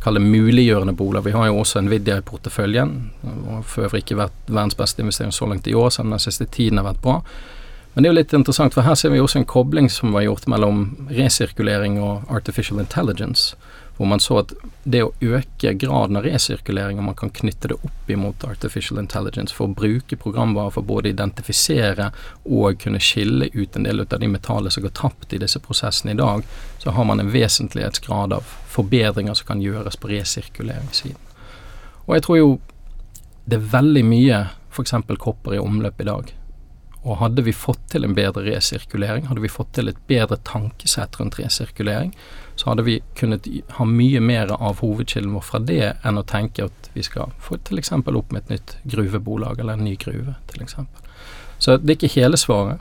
[0.00, 1.24] kalle muliggjørende boliger.
[1.26, 2.94] Vi har jo også Nvidia i porteføljen.
[3.22, 6.24] Og for øvrig ikke vært verdens beste investering så langt i år, selv om den
[6.24, 7.18] siste tiden har vært bra.
[7.94, 10.24] Men det er jo litt interessant, for her ser vi også en kobling som var
[10.26, 13.54] gjort mellom resirkulering og artificial intelligence.
[13.94, 14.50] Hvor man så at
[14.82, 19.54] det å øke graden av resirkulering, og man kan knytte det opp imot artificial intelligence
[19.54, 22.10] for å bruke programvarer for både å identifisere
[22.42, 26.16] og kunne skille ut en del av de metallene som går tapt i disse prosessene
[26.16, 26.42] i dag,
[26.82, 31.34] så har man en vesentlighetsgrad av forbedringer som kan gjøres på resirkuleringssiden.
[32.08, 32.54] Og jeg tror jo
[33.46, 34.98] det er veldig mye f.eks.
[35.22, 36.40] kopper i omløp i dag
[37.04, 41.18] og hadde vi fått til en bedre resirkulering, hadde vi fått til et bedre tankesett
[41.20, 42.14] rundt resirkulering,
[42.56, 46.70] så hadde vi kunnet ha mye mer av hovedkilden vår fra det enn å tenke
[46.70, 47.92] at vi skal få f.eks.
[47.92, 50.78] opp med et nytt gruvebolag eller en ny gruve, f.eks.
[51.58, 52.80] Så det er ikke hele svaret.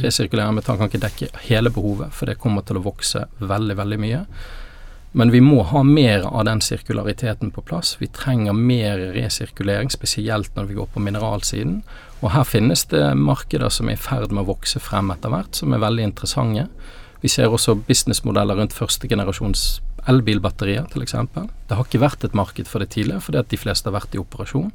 [0.00, 4.00] Resirkulering metall kan ikke dekke hele behovet, for det kommer til å vokse veldig, veldig
[4.00, 4.24] mye.
[5.12, 7.96] Men vi må ha mer av den sirkulariteten på plass.
[7.98, 11.80] Vi trenger mer resirkulering, spesielt når vi går på mineralsiden.
[12.20, 15.56] Og her finnes det markeder som er i ferd med å vokse frem etter hvert,
[15.58, 16.68] som er veldig interessante.
[17.20, 21.16] Vi ser også businessmodeller rundt første generasjons elbilbatterier, f.eks.
[21.34, 24.14] Det har ikke vært et marked for det tidligere, fordi at de fleste har vært
[24.14, 24.70] i operasjon.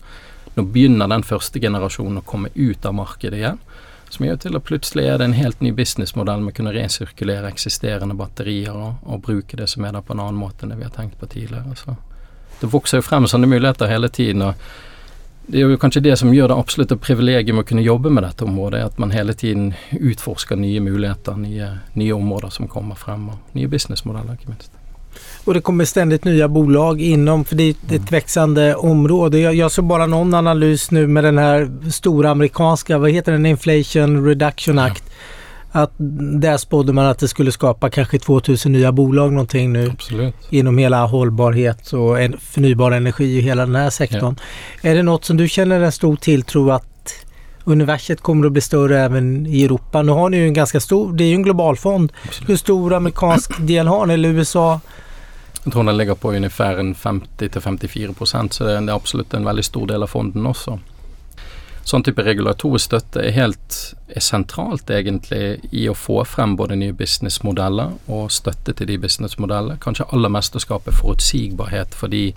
[0.56, 3.64] Nå begynner den første generasjonen å komme ut av markedet igjen.
[4.16, 7.50] Som gjør til at plutselig er det en helt ny businessmodell med å kunne resirkulere
[7.52, 10.78] eksisterende batterier og, og, bruke det som er der på en annen måte enn det
[10.80, 11.76] vi har tenkt på tidligere.
[11.76, 11.98] Så
[12.62, 14.46] det vokser jo frem sånne muligheter hele tiden.
[14.46, 14.54] og
[15.48, 18.48] det er jo kanskje det som gjør det absolutte privilegium å kunne jobbe med dette
[18.48, 23.58] området, at man hele tiden utforsker nye muligheter, nye, nye områder som kommer frem, og
[23.60, 24.85] nye businessmodeller, ikke minst.
[25.46, 29.40] Och det kommer ständigt nya bolag inom, för det är ett växande område.
[29.40, 33.46] Jag, jag såg bara någon analys nu med den här stora amerikanska, vad heter den,
[33.46, 35.04] Inflation Reduction Act.
[35.08, 35.12] Ja.
[35.82, 35.92] Att
[36.42, 39.90] där spådde man att det skulle skapa kanske 2000 nya bolag någonting nu.
[39.90, 40.36] Absolut.
[40.50, 44.36] Inom hela hållbarhet och en, förnybar energi i hela den här sektorn.
[44.82, 44.90] Ja.
[44.90, 47.26] Är det något som du känner en stor tilltro att
[47.64, 50.02] universet kommer att bli större även i Europa?
[50.02, 52.12] Nu har ni ju en ganska stor, det är ju en global fond.
[52.26, 52.50] Absolut.
[52.50, 54.14] Hur stor amerikansk del har ni?
[54.14, 54.80] Eller USA?
[55.66, 59.88] Jeg tror den ligger på ungefær 50-54 prosent, så det er absolutt en veldig stor
[59.90, 60.78] del av fonden også.
[61.86, 63.76] Sånn type regulatorisk støtte er helt
[64.10, 69.78] er sentralt egentlig i å få frem både nye businessmodeller og støtte til de businessmodellene.
[69.82, 72.32] Kanskje aller mest å skape forutsigbarhet for de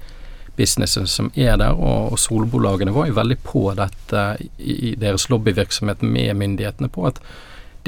[0.59, 1.77] businessene som er der.
[1.77, 7.09] Og, og solbolagene var jo veldig på dette i, i deres lobbyvirksomhet med myndighetene på
[7.09, 7.21] at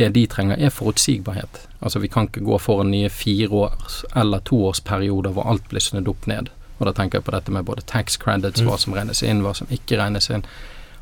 [0.01, 1.63] det de trenger, er forutsigbarhet.
[1.81, 6.09] Altså Vi kan ikke gå for en nye fireårs- eller toårsperioder hvor alt blir snudd
[6.09, 6.51] opp ned.
[6.81, 8.69] Og da tenker jeg på dette med både tax credits, mm.
[8.69, 10.47] hva som regnes inn, hva som ikke regnes inn.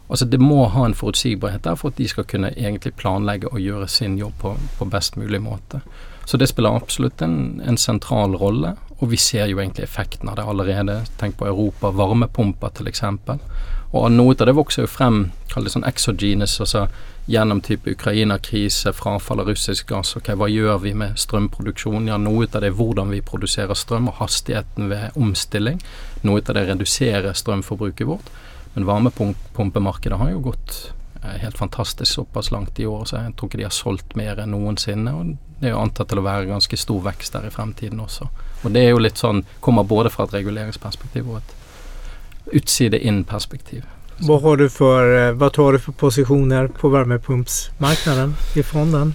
[0.09, 3.61] Altså Det må ha en forutsigbarhet der for at de skal kunne egentlig planlegge og
[3.61, 5.83] gjøre sin jobb på, på best mulig måte.
[6.25, 10.37] Så det spiller absolutt en, en, sentral rolle, og vi ser jo egentlig effekten av
[10.37, 10.99] det allerede.
[11.21, 13.05] Tenk på Europa, varmepumper f.eks.
[13.97, 16.89] Og noe av det vokser jo frem, kall det sånn exogenous, altså
[17.29, 20.15] gjennom type Ukraina-krise, frafall av russisk gass.
[20.17, 22.09] Ok, hva gjør vi med strømproduksjon?
[22.09, 25.81] Ja, noe av det er hvordan vi produserer strøm, og hastigheten ved omstilling.
[26.25, 28.33] Noe av det reduserer strømforbruket vårt.
[28.75, 30.79] Men varmepumpemarkedet har jo gått
[31.23, 34.41] eh, helt fantastisk såpass langt i år, så jeg tror ikke de har solgt mer
[34.41, 35.13] enn noensinne.
[35.13, 38.29] og Det er jo antatt til å være ganske stor vekst der i fremtiden også.
[38.65, 41.57] Og det er jo litt sånn, kommer både fra et reguleringsperspektiv og et
[42.53, 43.85] utside-inn-perspektiv.
[44.19, 49.15] Hva, har du för, eh, tar du for positioner på varmepumpsmarkedet i fonden?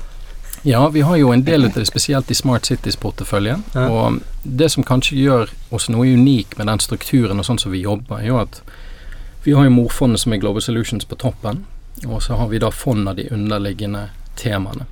[0.65, 3.63] Ja, vi har jo en del av det spesielt i Smart Cities-porteføljen.
[3.73, 3.89] Ja.
[3.89, 7.83] Og det som kanskje gjør oss noe unik med den strukturen og sånn som vi
[7.83, 8.61] jobber, er jo at
[9.43, 11.65] vi har jo morfondet som er Global Solutions på toppen,
[12.07, 14.07] og så har vi da fond av de underliggende
[14.39, 14.87] temaene.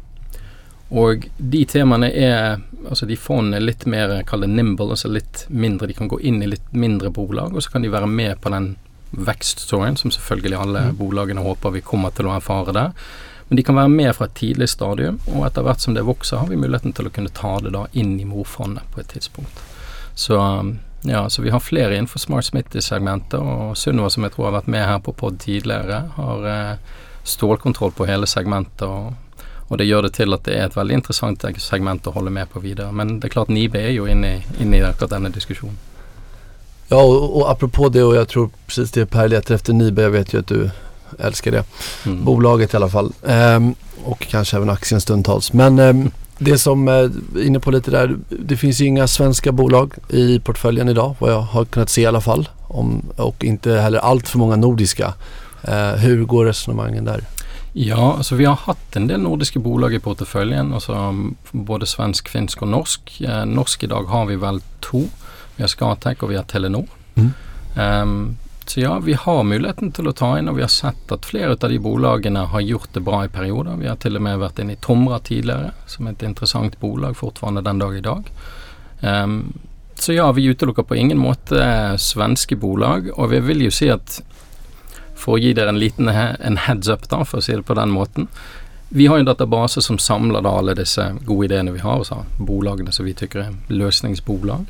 [0.92, 5.44] Og de temaene er Altså de fondene er litt mer kall det nimble, altså litt
[5.54, 5.86] mindre.
[5.86, 8.50] De kan gå inn i litt mindre bolag, og så kan de være med på
[8.50, 8.72] den
[9.12, 10.96] vekststoryen, som selvfølgelig alle mm.
[10.98, 12.96] bolagene håper vi kommer til å erfare der.
[13.48, 16.42] Men de kan være med fra et tidlig stadium, og etter hvert som det vokser,
[16.42, 19.62] har vi muligheten til å kunne ta det da inn i morfondet på et tidspunkt.
[20.18, 20.42] Så
[21.06, 24.74] ja, så vi har flere innenfor Smart Smitty-segmentet, og Sunniva, som jeg tror har vært
[24.74, 28.88] med her på pod tidligere, har eh, stålkontroll på hele segmentet.
[28.88, 29.14] og
[29.72, 32.50] og det gjør det til at det er et veldig interessant segment å holde med
[32.52, 32.92] på videre.
[32.92, 35.78] Men det er klart Nibe er jo inne i, inne i akkurat denne diskusjonen.
[36.90, 40.04] Ja, og, og apropå det og jeg tror precis det Per leter etter Nibe.
[40.04, 41.64] jeg vet jo at du elsker det.
[42.04, 42.26] Mm.
[42.28, 43.14] Bolaget i alle fall.
[43.24, 43.72] Um,
[44.04, 45.54] og kanskje også aktien stundtals.
[45.54, 46.12] Men um,
[46.44, 50.40] det som är eh, inne på litt der, Det finnes jo inga svenske bolag i
[50.40, 52.48] porteføljen i dag, hva jeg har kunnet se i alle fall.
[52.68, 55.04] Om, og ikke heller altfor mange nordiske.
[55.04, 55.14] nordiska.
[55.64, 57.24] Ehm, går resonemangen där?
[57.74, 60.74] Ja, altså vi har hatt en del nordiske bolag i porteføljen.
[60.74, 60.96] altså
[61.52, 63.14] Både svensk, finsk og norsk.
[63.22, 65.06] Eh, norsk i dag har vi vel to.
[65.56, 66.88] Vi har Skatec og vi har Telenor.
[67.16, 67.32] Mm.
[67.76, 71.26] Um, så ja, vi har muligheten til å ta inn, og vi har sett at
[71.26, 73.80] flere av de bolagene har gjort det bra i perioder.
[73.80, 77.18] Vi har til og med vært inne i Tomra tidligere, som er et interessant bolag
[77.20, 78.32] fortfarande den dag i dag.
[79.02, 79.38] Um,
[79.96, 81.62] så ja, vi utelukker på ingen måte
[82.00, 84.20] svenske bolag, og vi vil jo si at
[85.22, 87.78] for å gi dere en liten en heads up, da, for å si det på
[87.78, 88.28] den måten.
[88.94, 92.92] Vi har en database som samler da alle disse gode ideene vi har, altså bolagene
[92.92, 94.66] som vi tykker er løsningsbolag.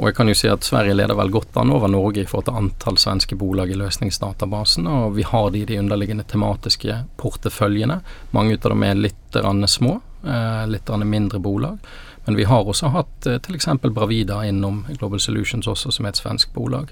[0.00, 2.48] Og jeg kan jo si at Sverige leder vel godt an over Norge i forhold
[2.48, 8.00] til antall svenske bolag i løsningsdatabasen, og vi har de i de underliggende tematiske porteføljene.
[8.34, 9.38] Mange av dem er litt
[9.70, 11.78] små, eh, litt mindre bolag.
[12.24, 13.68] Men vi har også hatt eh, f.eks.
[13.82, 16.90] Bravida innom Global Solutions også, som er et svensk bolag.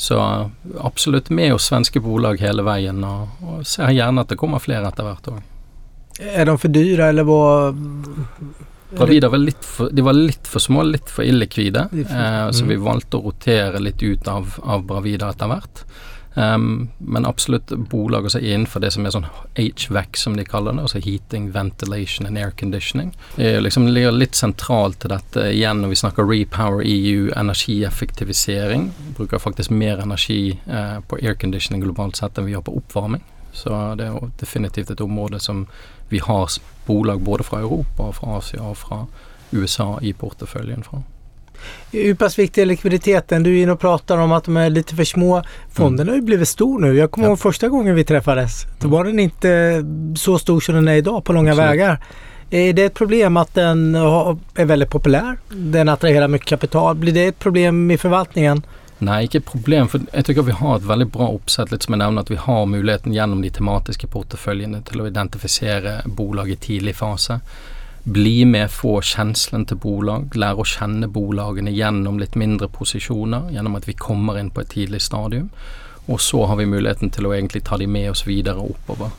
[0.00, 0.16] Så
[0.80, 4.88] absolutt med oss svenske bolag hele veien, og, og ser gjerne at det kommer flere
[4.88, 5.40] etter hvert òg.
[6.20, 7.42] Er de for dyre, eller hva
[8.90, 12.78] Bravida var litt for, de var litt for små, litt for illikvide, eh, så vi
[12.78, 12.82] mm.
[12.84, 15.84] valgte å rotere litt ut av, av Bravida etter hvert.
[16.34, 19.26] Um, men absolutt bolag er innenfor det som er sånn
[19.58, 20.84] HVAC, som de kaller det.
[20.86, 23.10] Altså heating, ventilation and air conditioning.
[23.36, 28.90] Det liksom ligger litt sentralt til dette igjen når vi snakker Repower EU, energieffektivisering.
[29.18, 33.26] Bruker faktisk mer energi uh, på airconditioning globalt sett enn vi gjør på oppvarming.
[33.52, 35.64] Så det er jo definitivt et område som
[36.10, 36.50] vi har
[36.86, 39.04] bolag både fra Europa, fra Asia og fra
[39.50, 41.02] USA i porteføljen fra.
[41.92, 43.42] Hur pass viktig är likviditeten?
[43.42, 45.42] Du är inne och pratar om att de är lite för små.
[45.72, 46.08] Fonden mm.
[46.08, 46.96] har ju blivit stor nu.
[46.96, 47.30] Jag kommer ja.
[47.30, 48.66] ihåg första gången vi träffades.
[48.78, 49.82] Då var den inte
[50.16, 51.70] så stor som den är idag på långa Absolut.
[51.70, 52.00] vägar.
[52.50, 55.38] Är det ett problem att den är väldigt populär?
[55.48, 56.96] Den attraherar mycket kapital.
[56.96, 58.62] Blir det ett problem i förvaltningen?
[59.00, 59.88] Nei, ikke et problem.
[59.88, 61.70] For jeg tykker vi har et veldig bra oppsett.
[61.72, 66.00] Litt som jeg nevner, at vi har muligheten gjennom de tematiske porteføljene til å identifisere
[66.04, 67.40] bolag i tidlig fase
[68.04, 73.76] bli med, få kjenslen til bolag, lære å kjenne bolagene gjennom litt mindre posisjoner, gjennom
[73.76, 75.50] at vi kommer inn på et tidlig stadium.
[76.08, 79.12] Og så har vi muligheten til å egentlig ta de med oss videre oppover.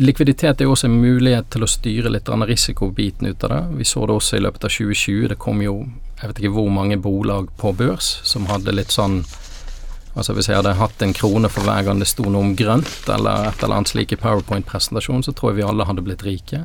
[0.00, 3.62] Likviditet er også en mulighet til å styre litt risikobiten ut av det.
[3.78, 5.28] Vi så det også i løpet av 2020.
[5.28, 5.82] Det kom jo
[6.18, 9.20] jeg vet ikke hvor mange bolag på børs som hadde litt sånn
[10.18, 13.06] Altså Hvis jeg hadde hatt en krone for hver gang det sto noe om grønt,
[13.06, 16.64] eller et eller annet slik i powerpoint-presentasjon, så tror jeg vi alle hadde blitt rike.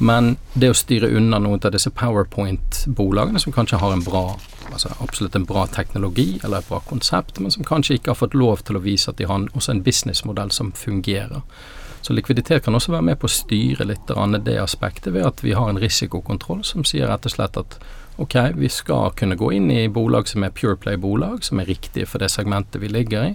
[0.00, 4.30] Men det å styre unna noen av disse powerpoint-bolagene som kanskje har en bra
[4.68, 8.36] altså absolutt en bra teknologi eller et bra konsept, men som kanskje ikke har fått
[8.36, 11.40] lov til å vise at de har også en businessmodell som fungerer.
[12.02, 14.12] Så likviditet kan også være med på å styre litt
[14.44, 17.78] det aspektet ved at vi har en risikokontroll som sier rett og slett at
[18.18, 22.18] ok, vi skal kunne gå inn i bolag som er Pureplay-bolag, som er riktige for
[22.22, 23.34] det segmentet vi ligger i,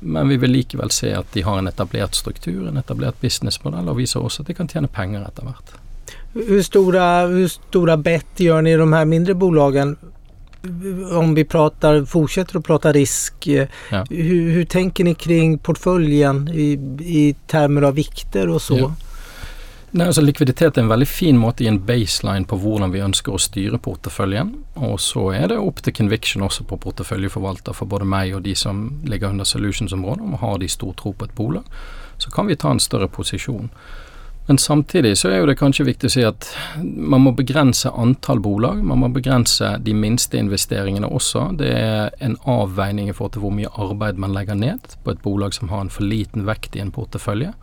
[0.00, 3.98] men vi vil likevel se at de har en etablert struktur, en etablert businessmodell, og
[3.98, 5.74] viser også at de kan tjene penger etter hvert.
[6.32, 9.96] Hvor store, store stora bett gjør ni i de her mindre bolagen?
[11.16, 14.04] Om vi pratar, fortsetter å prate risk, ja.
[14.10, 18.82] hur, tänker ni kring porteføljen i, i termer av vikter og så?
[18.84, 18.90] Ja.
[19.90, 23.34] Nei, altså Likviditet er en veldig fin måte i en baseline på hvordan vi ønsker
[23.34, 24.52] å styre porteføljen.
[24.86, 28.54] Og så er det opp til conviction også på porteføljeforvalter for både meg og de
[28.54, 30.22] som ligger under solutions-området.
[30.22, 31.66] Om har de stor tro på et bolag,
[32.22, 33.66] så kan vi ta en større posisjon.
[34.46, 36.46] Men samtidig så er jo det kanskje viktig å si at
[36.82, 38.78] man må begrense antall bolag.
[38.86, 41.48] Man må begrense de minste investeringene også.
[41.58, 45.22] Det er en avveining i forhold til hvor mye arbeid man legger ned på et
[45.26, 47.56] bolag som har en for liten vekt i en portefølje.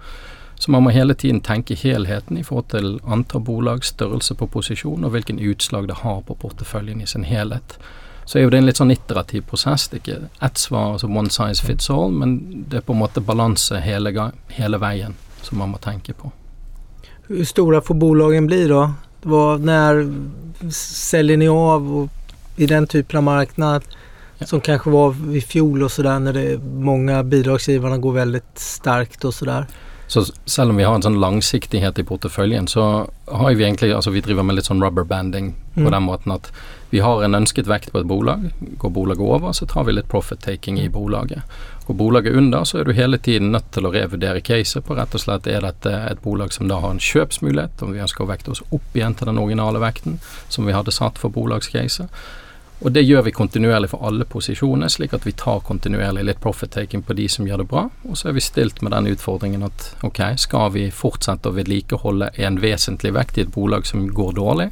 [0.59, 5.05] Så man må hele tiden tenke helheten i forhold til antall bolag, størrelse på posisjon
[5.05, 7.77] og hvilken utslag det har på porteføljen i sin helhet.
[8.25, 9.85] Så er jo det en litt sånn iterativ prosess.
[9.87, 13.03] Det er ikke ett svar, altså one size fits all, men det er på en
[13.03, 14.11] måte balanse hele,
[14.57, 15.15] hele veien
[15.45, 16.33] som man må tenke på.
[17.27, 18.81] Hvor store får bolagen bli da?
[19.27, 20.03] Når
[20.73, 22.09] selger ni av
[22.57, 23.87] i den typen av marknad?
[24.37, 24.45] Ja.
[24.45, 29.65] Som kanskje var i og sådär når mange bidragsgiverne går veldig sterkt og sådär.
[30.07, 32.83] Så selv om vi har en sånn langsiktighet i porteføljen, så
[33.27, 35.91] har vi egentlig altså vi driver med litt sånn rubberbanding på mm.
[35.91, 36.47] den måten at
[36.89, 38.45] vi har en ønsket vekt på et bolag.
[38.79, 41.43] Går bolaget over, så tar vi litt profit-taking i bolaget.
[41.89, 45.15] Går bolaget under, så er du hele tiden nødt til å revurdere caset på rett
[45.15, 48.31] og slett er dette et bolag som da har en kjøpsmulighet, om vi ønsker å
[48.31, 52.07] vekte oss opp igjen til den originale vekten som vi hadde satt for bolagscaset
[52.79, 57.01] og det gjør vi kontinuerlig for alle posisjoner, slik at vi tar kontinuerlig litt profit-taking
[57.07, 57.87] på de som gjør det bra.
[58.05, 62.29] Og så er vi stilt med den utfordringen at ok, skal vi fortsette å vedlikeholde
[62.45, 64.69] en vesentlig vekt i et bolag som går dårlig,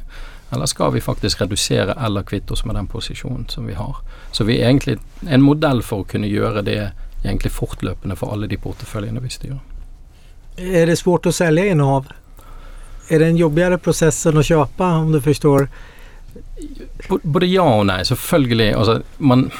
[0.54, 3.98] eller skal vi faktisk redusere eller kvitte oss med den posisjonen som vi har.
[4.30, 6.78] Så vi er egentlig en modell for å kunne gjøre det
[7.24, 9.58] egentlig fortløpende for alle de porteføljene vi styrer.
[10.56, 12.06] Er det svårt å selge innehav?
[13.10, 15.66] Er det en jobbigere prosess enn å kjøpe, om du forstår?
[17.22, 18.70] Både ja og nei, selvfølgelig.
[18.76, 19.50] Altså, man,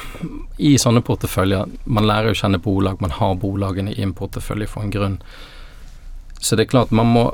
[0.57, 4.85] I sånne porteføljer Man lærer å kjenne bolag, man har bolagene i en portefølje for
[4.85, 5.19] en grunn.
[6.39, 7.25] Så det er klart, man må,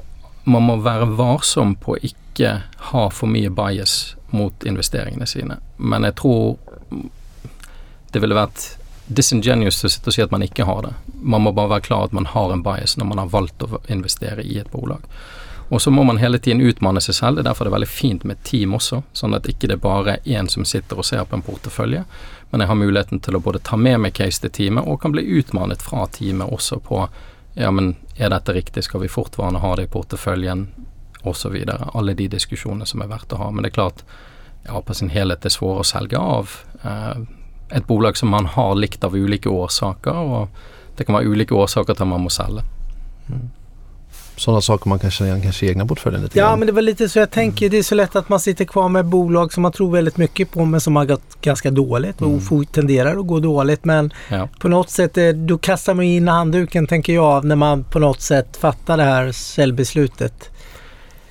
[0.44, 2.54] man må være varsom på å ikke
[2.92, 5.60] ha for mye bias mot investeringene sine.
[5.78, 6.58] Men jeg tror
[8.14, 8.66] det ville vært
[9.08, 10.94] disingenuous å sitte og si at man ikke har det.
[11.22, 13.82] Man må bare være klar at man har en bias når man har valgt å
[13.92, 15.04] investere i et bolag.
[15.74, 17.38] Og så må man hele tiden utmanne seg selv.
[17.38, 19.82] Det er derfor det er veldig fint med team også, sånn at ikke det er
[19.82, 22.04] bare én som sitter og ser på en portefølje,
[22.52, 25.16] men jeg har muligheten til å både ta med meg case til teamet, og kan
[25.16, 27.08] bli utmannet fra teamet også på
[27.56, 30.68] ja, men er dette riktig, skal vi fortvarende ha det i porteføljen,
[31.24, 31.58] osv.
[31.94, 33.50] Alle de diskusjonene som er verdt å ha.
[33.52, 34.04] Men det er klart,
[34.68, 37.26] ja, på sin helhet er svårt å selge av eh,
[37.74, 41.96] et bolag som man har likt av ulike årsaker, og det kan være ulike årsaker
[41.96, 42.66] til at man må selge.
[43.30, 43.48] Mm.
[44.36, 46.60] Sådana saker man kan känna igen kanske i egna portföljen lite Ja grann.
[46.60, 47.70] men det var lite så jag tänker.
[47.70, 50.52] Det är så lätt att man sitter kvar med bolag som man tror väldigt mycket
[50.52, 52.66] på men som har gått ganska dåligt och Mm.
[52.66, 53.86] tenderar att gå dåligt.
[53.86, 54.50] Men Ja.
[54.60, 58.22] på något sätt eh, då kastar man in handduken tänker jag när man på något
[58.22, 60.50] sätt fattar det här säljbeslutet.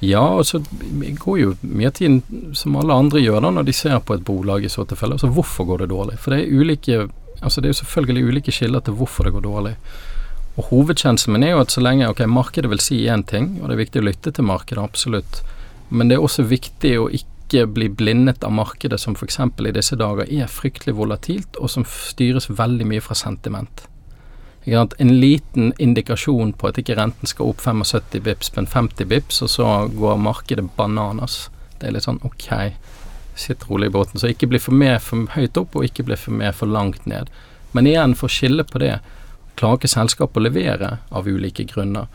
[0.05, 0.59] Ja, og så
[1.25, 2.23] går jo mye tiden
[2.55, 5.15] som alle andre gjør da når de ser på et bolag i så tilfelle.
[5.15, 6.19] Altså hvorfor går det dårlig?
[6.19, 7.09] For det er ulike
[7.43, 9.73] Altså det er jo selvfølgelig ulike kilder til hvorfor det går dårlig.
[10.61, 13.69] Og hovedkjenselen min er jo at så lenge Ok, markedet vil si én ting, og
[13.69, 15.41] det er viktig å lytte til markedet, absolutt.
[15.89, 19.39] Men det er også viktig å ikke bli blindet av markedet, som f.eks.
[19.41, 23.87] i disse dager er fryktelig volatilt, og som styres veldig mye fra sentiment.
[24.65, 29.51] En liten indikasjon på at ikke renten skal opp 75 bips, men 50 bips, og
[29.51, 31.49] så går markedet bananas.
[31.81, 32.77] Det er litt sånn ok,
[33.35, 34.21] sitt rolig i båten.
[34.21, 37.09] Så ikke bli for med for høyt opp, og ikke bli for med for langt
[37.11, 37.33] ned.
[37.73, 39.01] Men igjen, for å skille på det,
[39.57, 42.09] klarer ikke selskapet å levere av ulike grunner.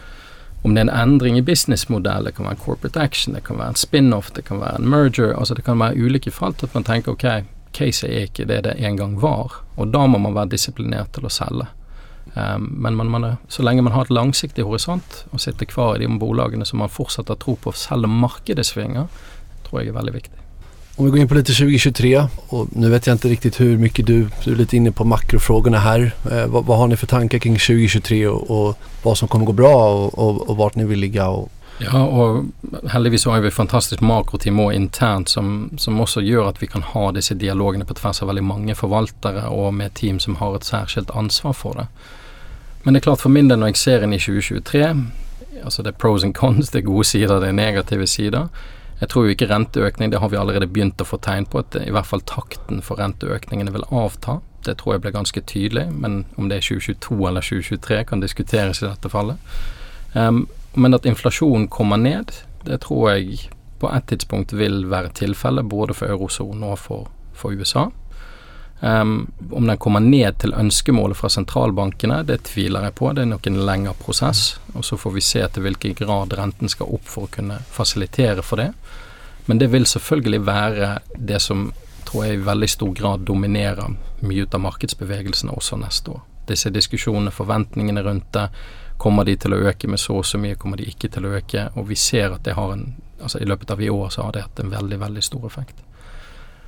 [0.65, 3.59] Om det er en endring i businessmodell, det kan være en corporate action, det kan
[3.59, 6.73] være en spin-off, det kan være en merger, altså det kan være ulike felt at
[6.73, 7.27] man tenker ok,
[7.77, 11.29] caset er ikke det det en gang var, og da må man være disiplinert til
[11.29, 11.69] å selge.
[12.33, 15.95] Um, men man, man er, så lenge man har et langsiktig horisont og sitter kvar
[15.95, 19.07] i de bolagene som man fortsatt har tro på, selv om markedet svinger,
[19.65, 20.46] tror jeg er veldig viktig.
[20.97, 24.05] Om vi går in på lite 2023 och nu vet jag inte riktigt hur mycket
[24.05, 26.11] du, du är lite inne på makrofrågorna här.
[26.31, 29.51] Eh, vad, vad har ni för tankar kring 2023 och, och vad som kommer gå
[29.51, 31.27] bra och, och, och vart ni vill ligga?
[31.27, 32.45] Och, Ja, og
[32.89, 36.81] heldigvis har vi et fantastisk makroteam også internt som, som også gjør at vi kan
[36.81, 40.65] ha disse dialogene på tvers av veldig mange forvaltere og med team som har et
[40.65, 41.85] særskilt ansvar for det.
[42.83, 44.89] Men det er klart for min del når jeg ser inn i 2023,
[45.63, 48.47] altså det er pros and cons, det er gode sider, det er negative sider.
[48.99, 51.75] Jeg tror jo ikke renteøkning, det har vi allerede begynt å få tegn på, at
[51.77, 54.39] i hvert fall takten for renteøkningene vil avta.
[54.65, 58.81] Det tror jeg ble ganske tydelig, men om det er 2022 eller 2023 kan diskuteres
[58.81, 59.37] i dette fallet.
[60.13, 62.33] Um, men at inflasjonen kommer ned,
[62.65, 67.53] det tror jeg på et tidspunkt vil være tilfellet både for eurosonen og for, for
[67.53, 67.87] USA.
[68.79, 73.09] Um, om den kommer ned til ønskemålet fra sentralbankene, det tviler jeg på.
[73.13, 74.59] Det er nok en lengre prosess.
[74.75, 78.45] Og så får vi se til hvilken grad renten skal opp for å kunne fasilitere
[78.45, 78.71] for det.
[79.47, 81.71] Men det vil selvfølgelig være det som
[82.07, 86.21] tror jeg i veldig stor grad dominerer mye ut av markedsbevegelsene også neste år.
[86.47, 88.47] Disse diskusjonene, forventningene rundt det.
[88.97, 91.33] Kommer de til å øke med så og så mye, kommer de ikke til å
[91.39, 91.67] øke?
[91.75, 94.33] Og vi ser at det har en Altså i løpet av i år så har
[94.35, 95.79] det hatt en veldig, veldig stor effekt.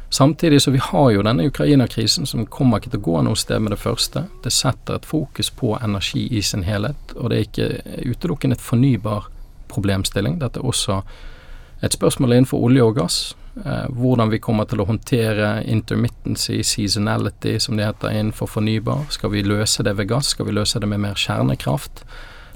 [0.10, 3.62] Samtidig så vi har jo denne Ukraina-krisen som kommer ikke til å gå noe sted
[3.62, 4.26] med det første.
[4.44, 8.64] Det setter et fokus på energi i sin helhet, og det er ikke utelukkende et
[8.66, 9.30] fornybar
[9.70, 10.40] problemstilling.
[10.42, 11.04] Dette er også
[11.86, 13.20] et spørsmål innenfor olje og gass.
[13.66, 19.06] Eh, hvordan vi kommer til å håndtere intermittency, seasonality, som det heter innenfor fornybar.
[19.14, 20.34] Skal vi løse det ved gass?
[20.34, 22.04] Skal vi løse det med mer kjernekraft?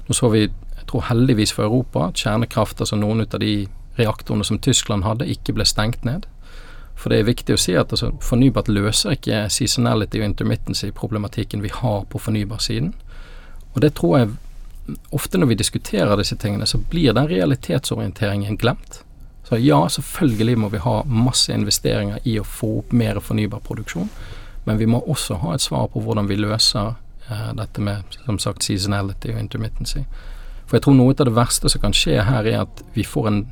[0.08, 3.66] Nå så vi, jeg tror heldigvis for Europa, at kjernekraft, altså noen av de
[3.98, 6.26] reaktorene som Tyskland hadde, ikke ble stengt ned.
[6.94, 11.72] For det er viktig å si at altså, fornybart løser ikke seasonality og intermittency-problematikken vi
[11.74, 12.94] har på fornybarsiden.
[13.74, 14.34] Og det tror jeg
[15.16, 19.02] ofte når vi diskuterer disse tingene, så blir den realitetsorienteringen glemt.
[19.44, 24.08] Så ja, selvfølgelig må vi ha masse investeringer i å få opp mer fornybar produksjon,
[24.64, 26.94] men vi må også ha et svar på hvordan vi løser
[27.28, 30.06] eh, dette med som sagt seasonality og intermittency.
[30.64, 33.28] For jeg tror noe av det verste som kan skje her, er at vi får
[33.28, 33.42] en,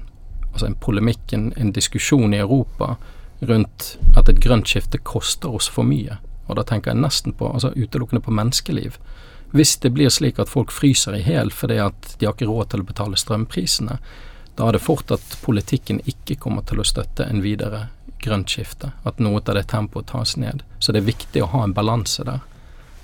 [0.53, 2.95] altså en polemikk, en, en diskusjon i Europa
[3.49, 6.19] rundt at et grønt skifte koster oss for mye.
[6.47, 8.99] Og da tenker jeg nesten på, altså utelukkende på menneskeliv.
[9.53, 12.73] Hvis det blir slik at folk fryser i hjel fordi at de har ikke råd
[12.73, 13.99] til å betale strømprisene,
[14.57, 17.87] da er det fort at politikken ikke kommer til å støtte en videre
[18.23, 18.93] grønt skifte.
[19.09, 20.63] At noe av det tempoet tas ned.
[20.79, 22.41] Så det er viktig å ha en balanse der.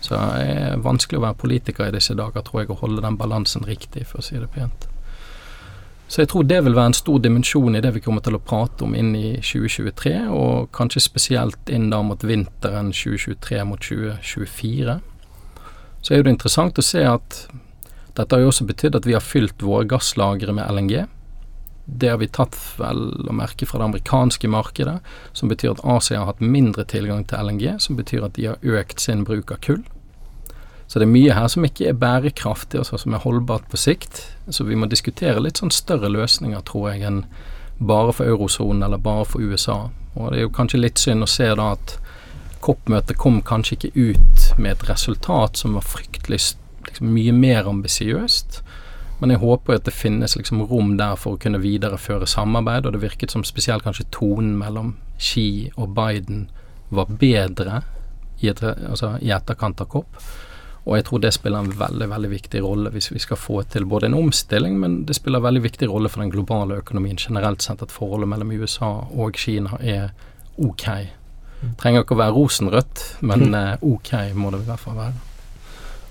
[0.00, 3.18] Så det er vanskelig å være politiker i disse dager, tror jeg, å holde den
[3.18, 4.87] balansen riktig, for å si det pent.
[6.08, 8.40] Så jeg tror det vil være en stor dimensjon i det vi kommer til å
[8.40, 14.94] prate om inn i 2023, og kanskje spesielt inn da mot vinteren 2023 mot 2024.
[16.00, 17.42] Så er det interessant å se at
[18.16, 21.04] dette har jo også betydd at vi har fylt våre gasslagre med LNG.
[21.84, 24.96] Det har vi tatt vel å merke fra det amerikanske markedet,
[25.36, 28.80] som betyr at Asia har hatt mindre tilgang til LNG, som betyr at de har
[28.80, 29.84] økt sin bruk av kull.
[30.88, 34.22] Så det er mye her som ikke er bærekraftig, altså som er holdbart på sikt.
[34.48, 37.24] Så vi må diskutere litt sånn større løsninger, tror jeg, enn
[37.78, 39.90] bare for eurosonen eller bare for USA.
[40.16, 41.98] Og det er jo kanskje litt synd å se da at
[42.64, 46.40] COP-møtet kom kanskje ikke ut med et resultat som var fryktelig
[46.88, 48.62] liksom, mye mer ambisiøst.
[49.20, 52.94] Men jeg håper at det finnes liksom rom der for å kunne videreføre samarbeid, og
[52.94, 56.46] det virket som spesielt kanskje tonen mellom Xi og Biden
[56.94, 57.82] var bedre
[58.40, 60.20] i, et, altså, i etterkant av COP.
[60.88, 63.84] Og jeg tror det spiller en veldig veldig viktig rolle hvis vi skal få til
[63.86, 67.62] både en omstilling, men det spiller en veldig viktig rolle for den globale økonomien generelt
[67.62, 70.14] sett at forholdet mellom USA og Kina er
[70.56, 70.86] ok.
[71.78, 75.14] Trenger ikke å være rosenrødt, men eh, ok må det i hvert fall være.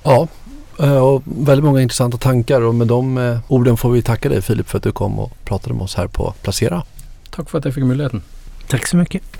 [0.05, 0.19] Ja,
[0.77, 4.43] og veldig mange interessante intressanta Og och med de ordene orden får vi takke deg,
[4.43, 6.83] Filip for at du kom og pratet med oss her på Placera.
[7.31, 8.21] Takk for at jeg fikk muligheten.
[8.69, 9.37] Takk så mycket.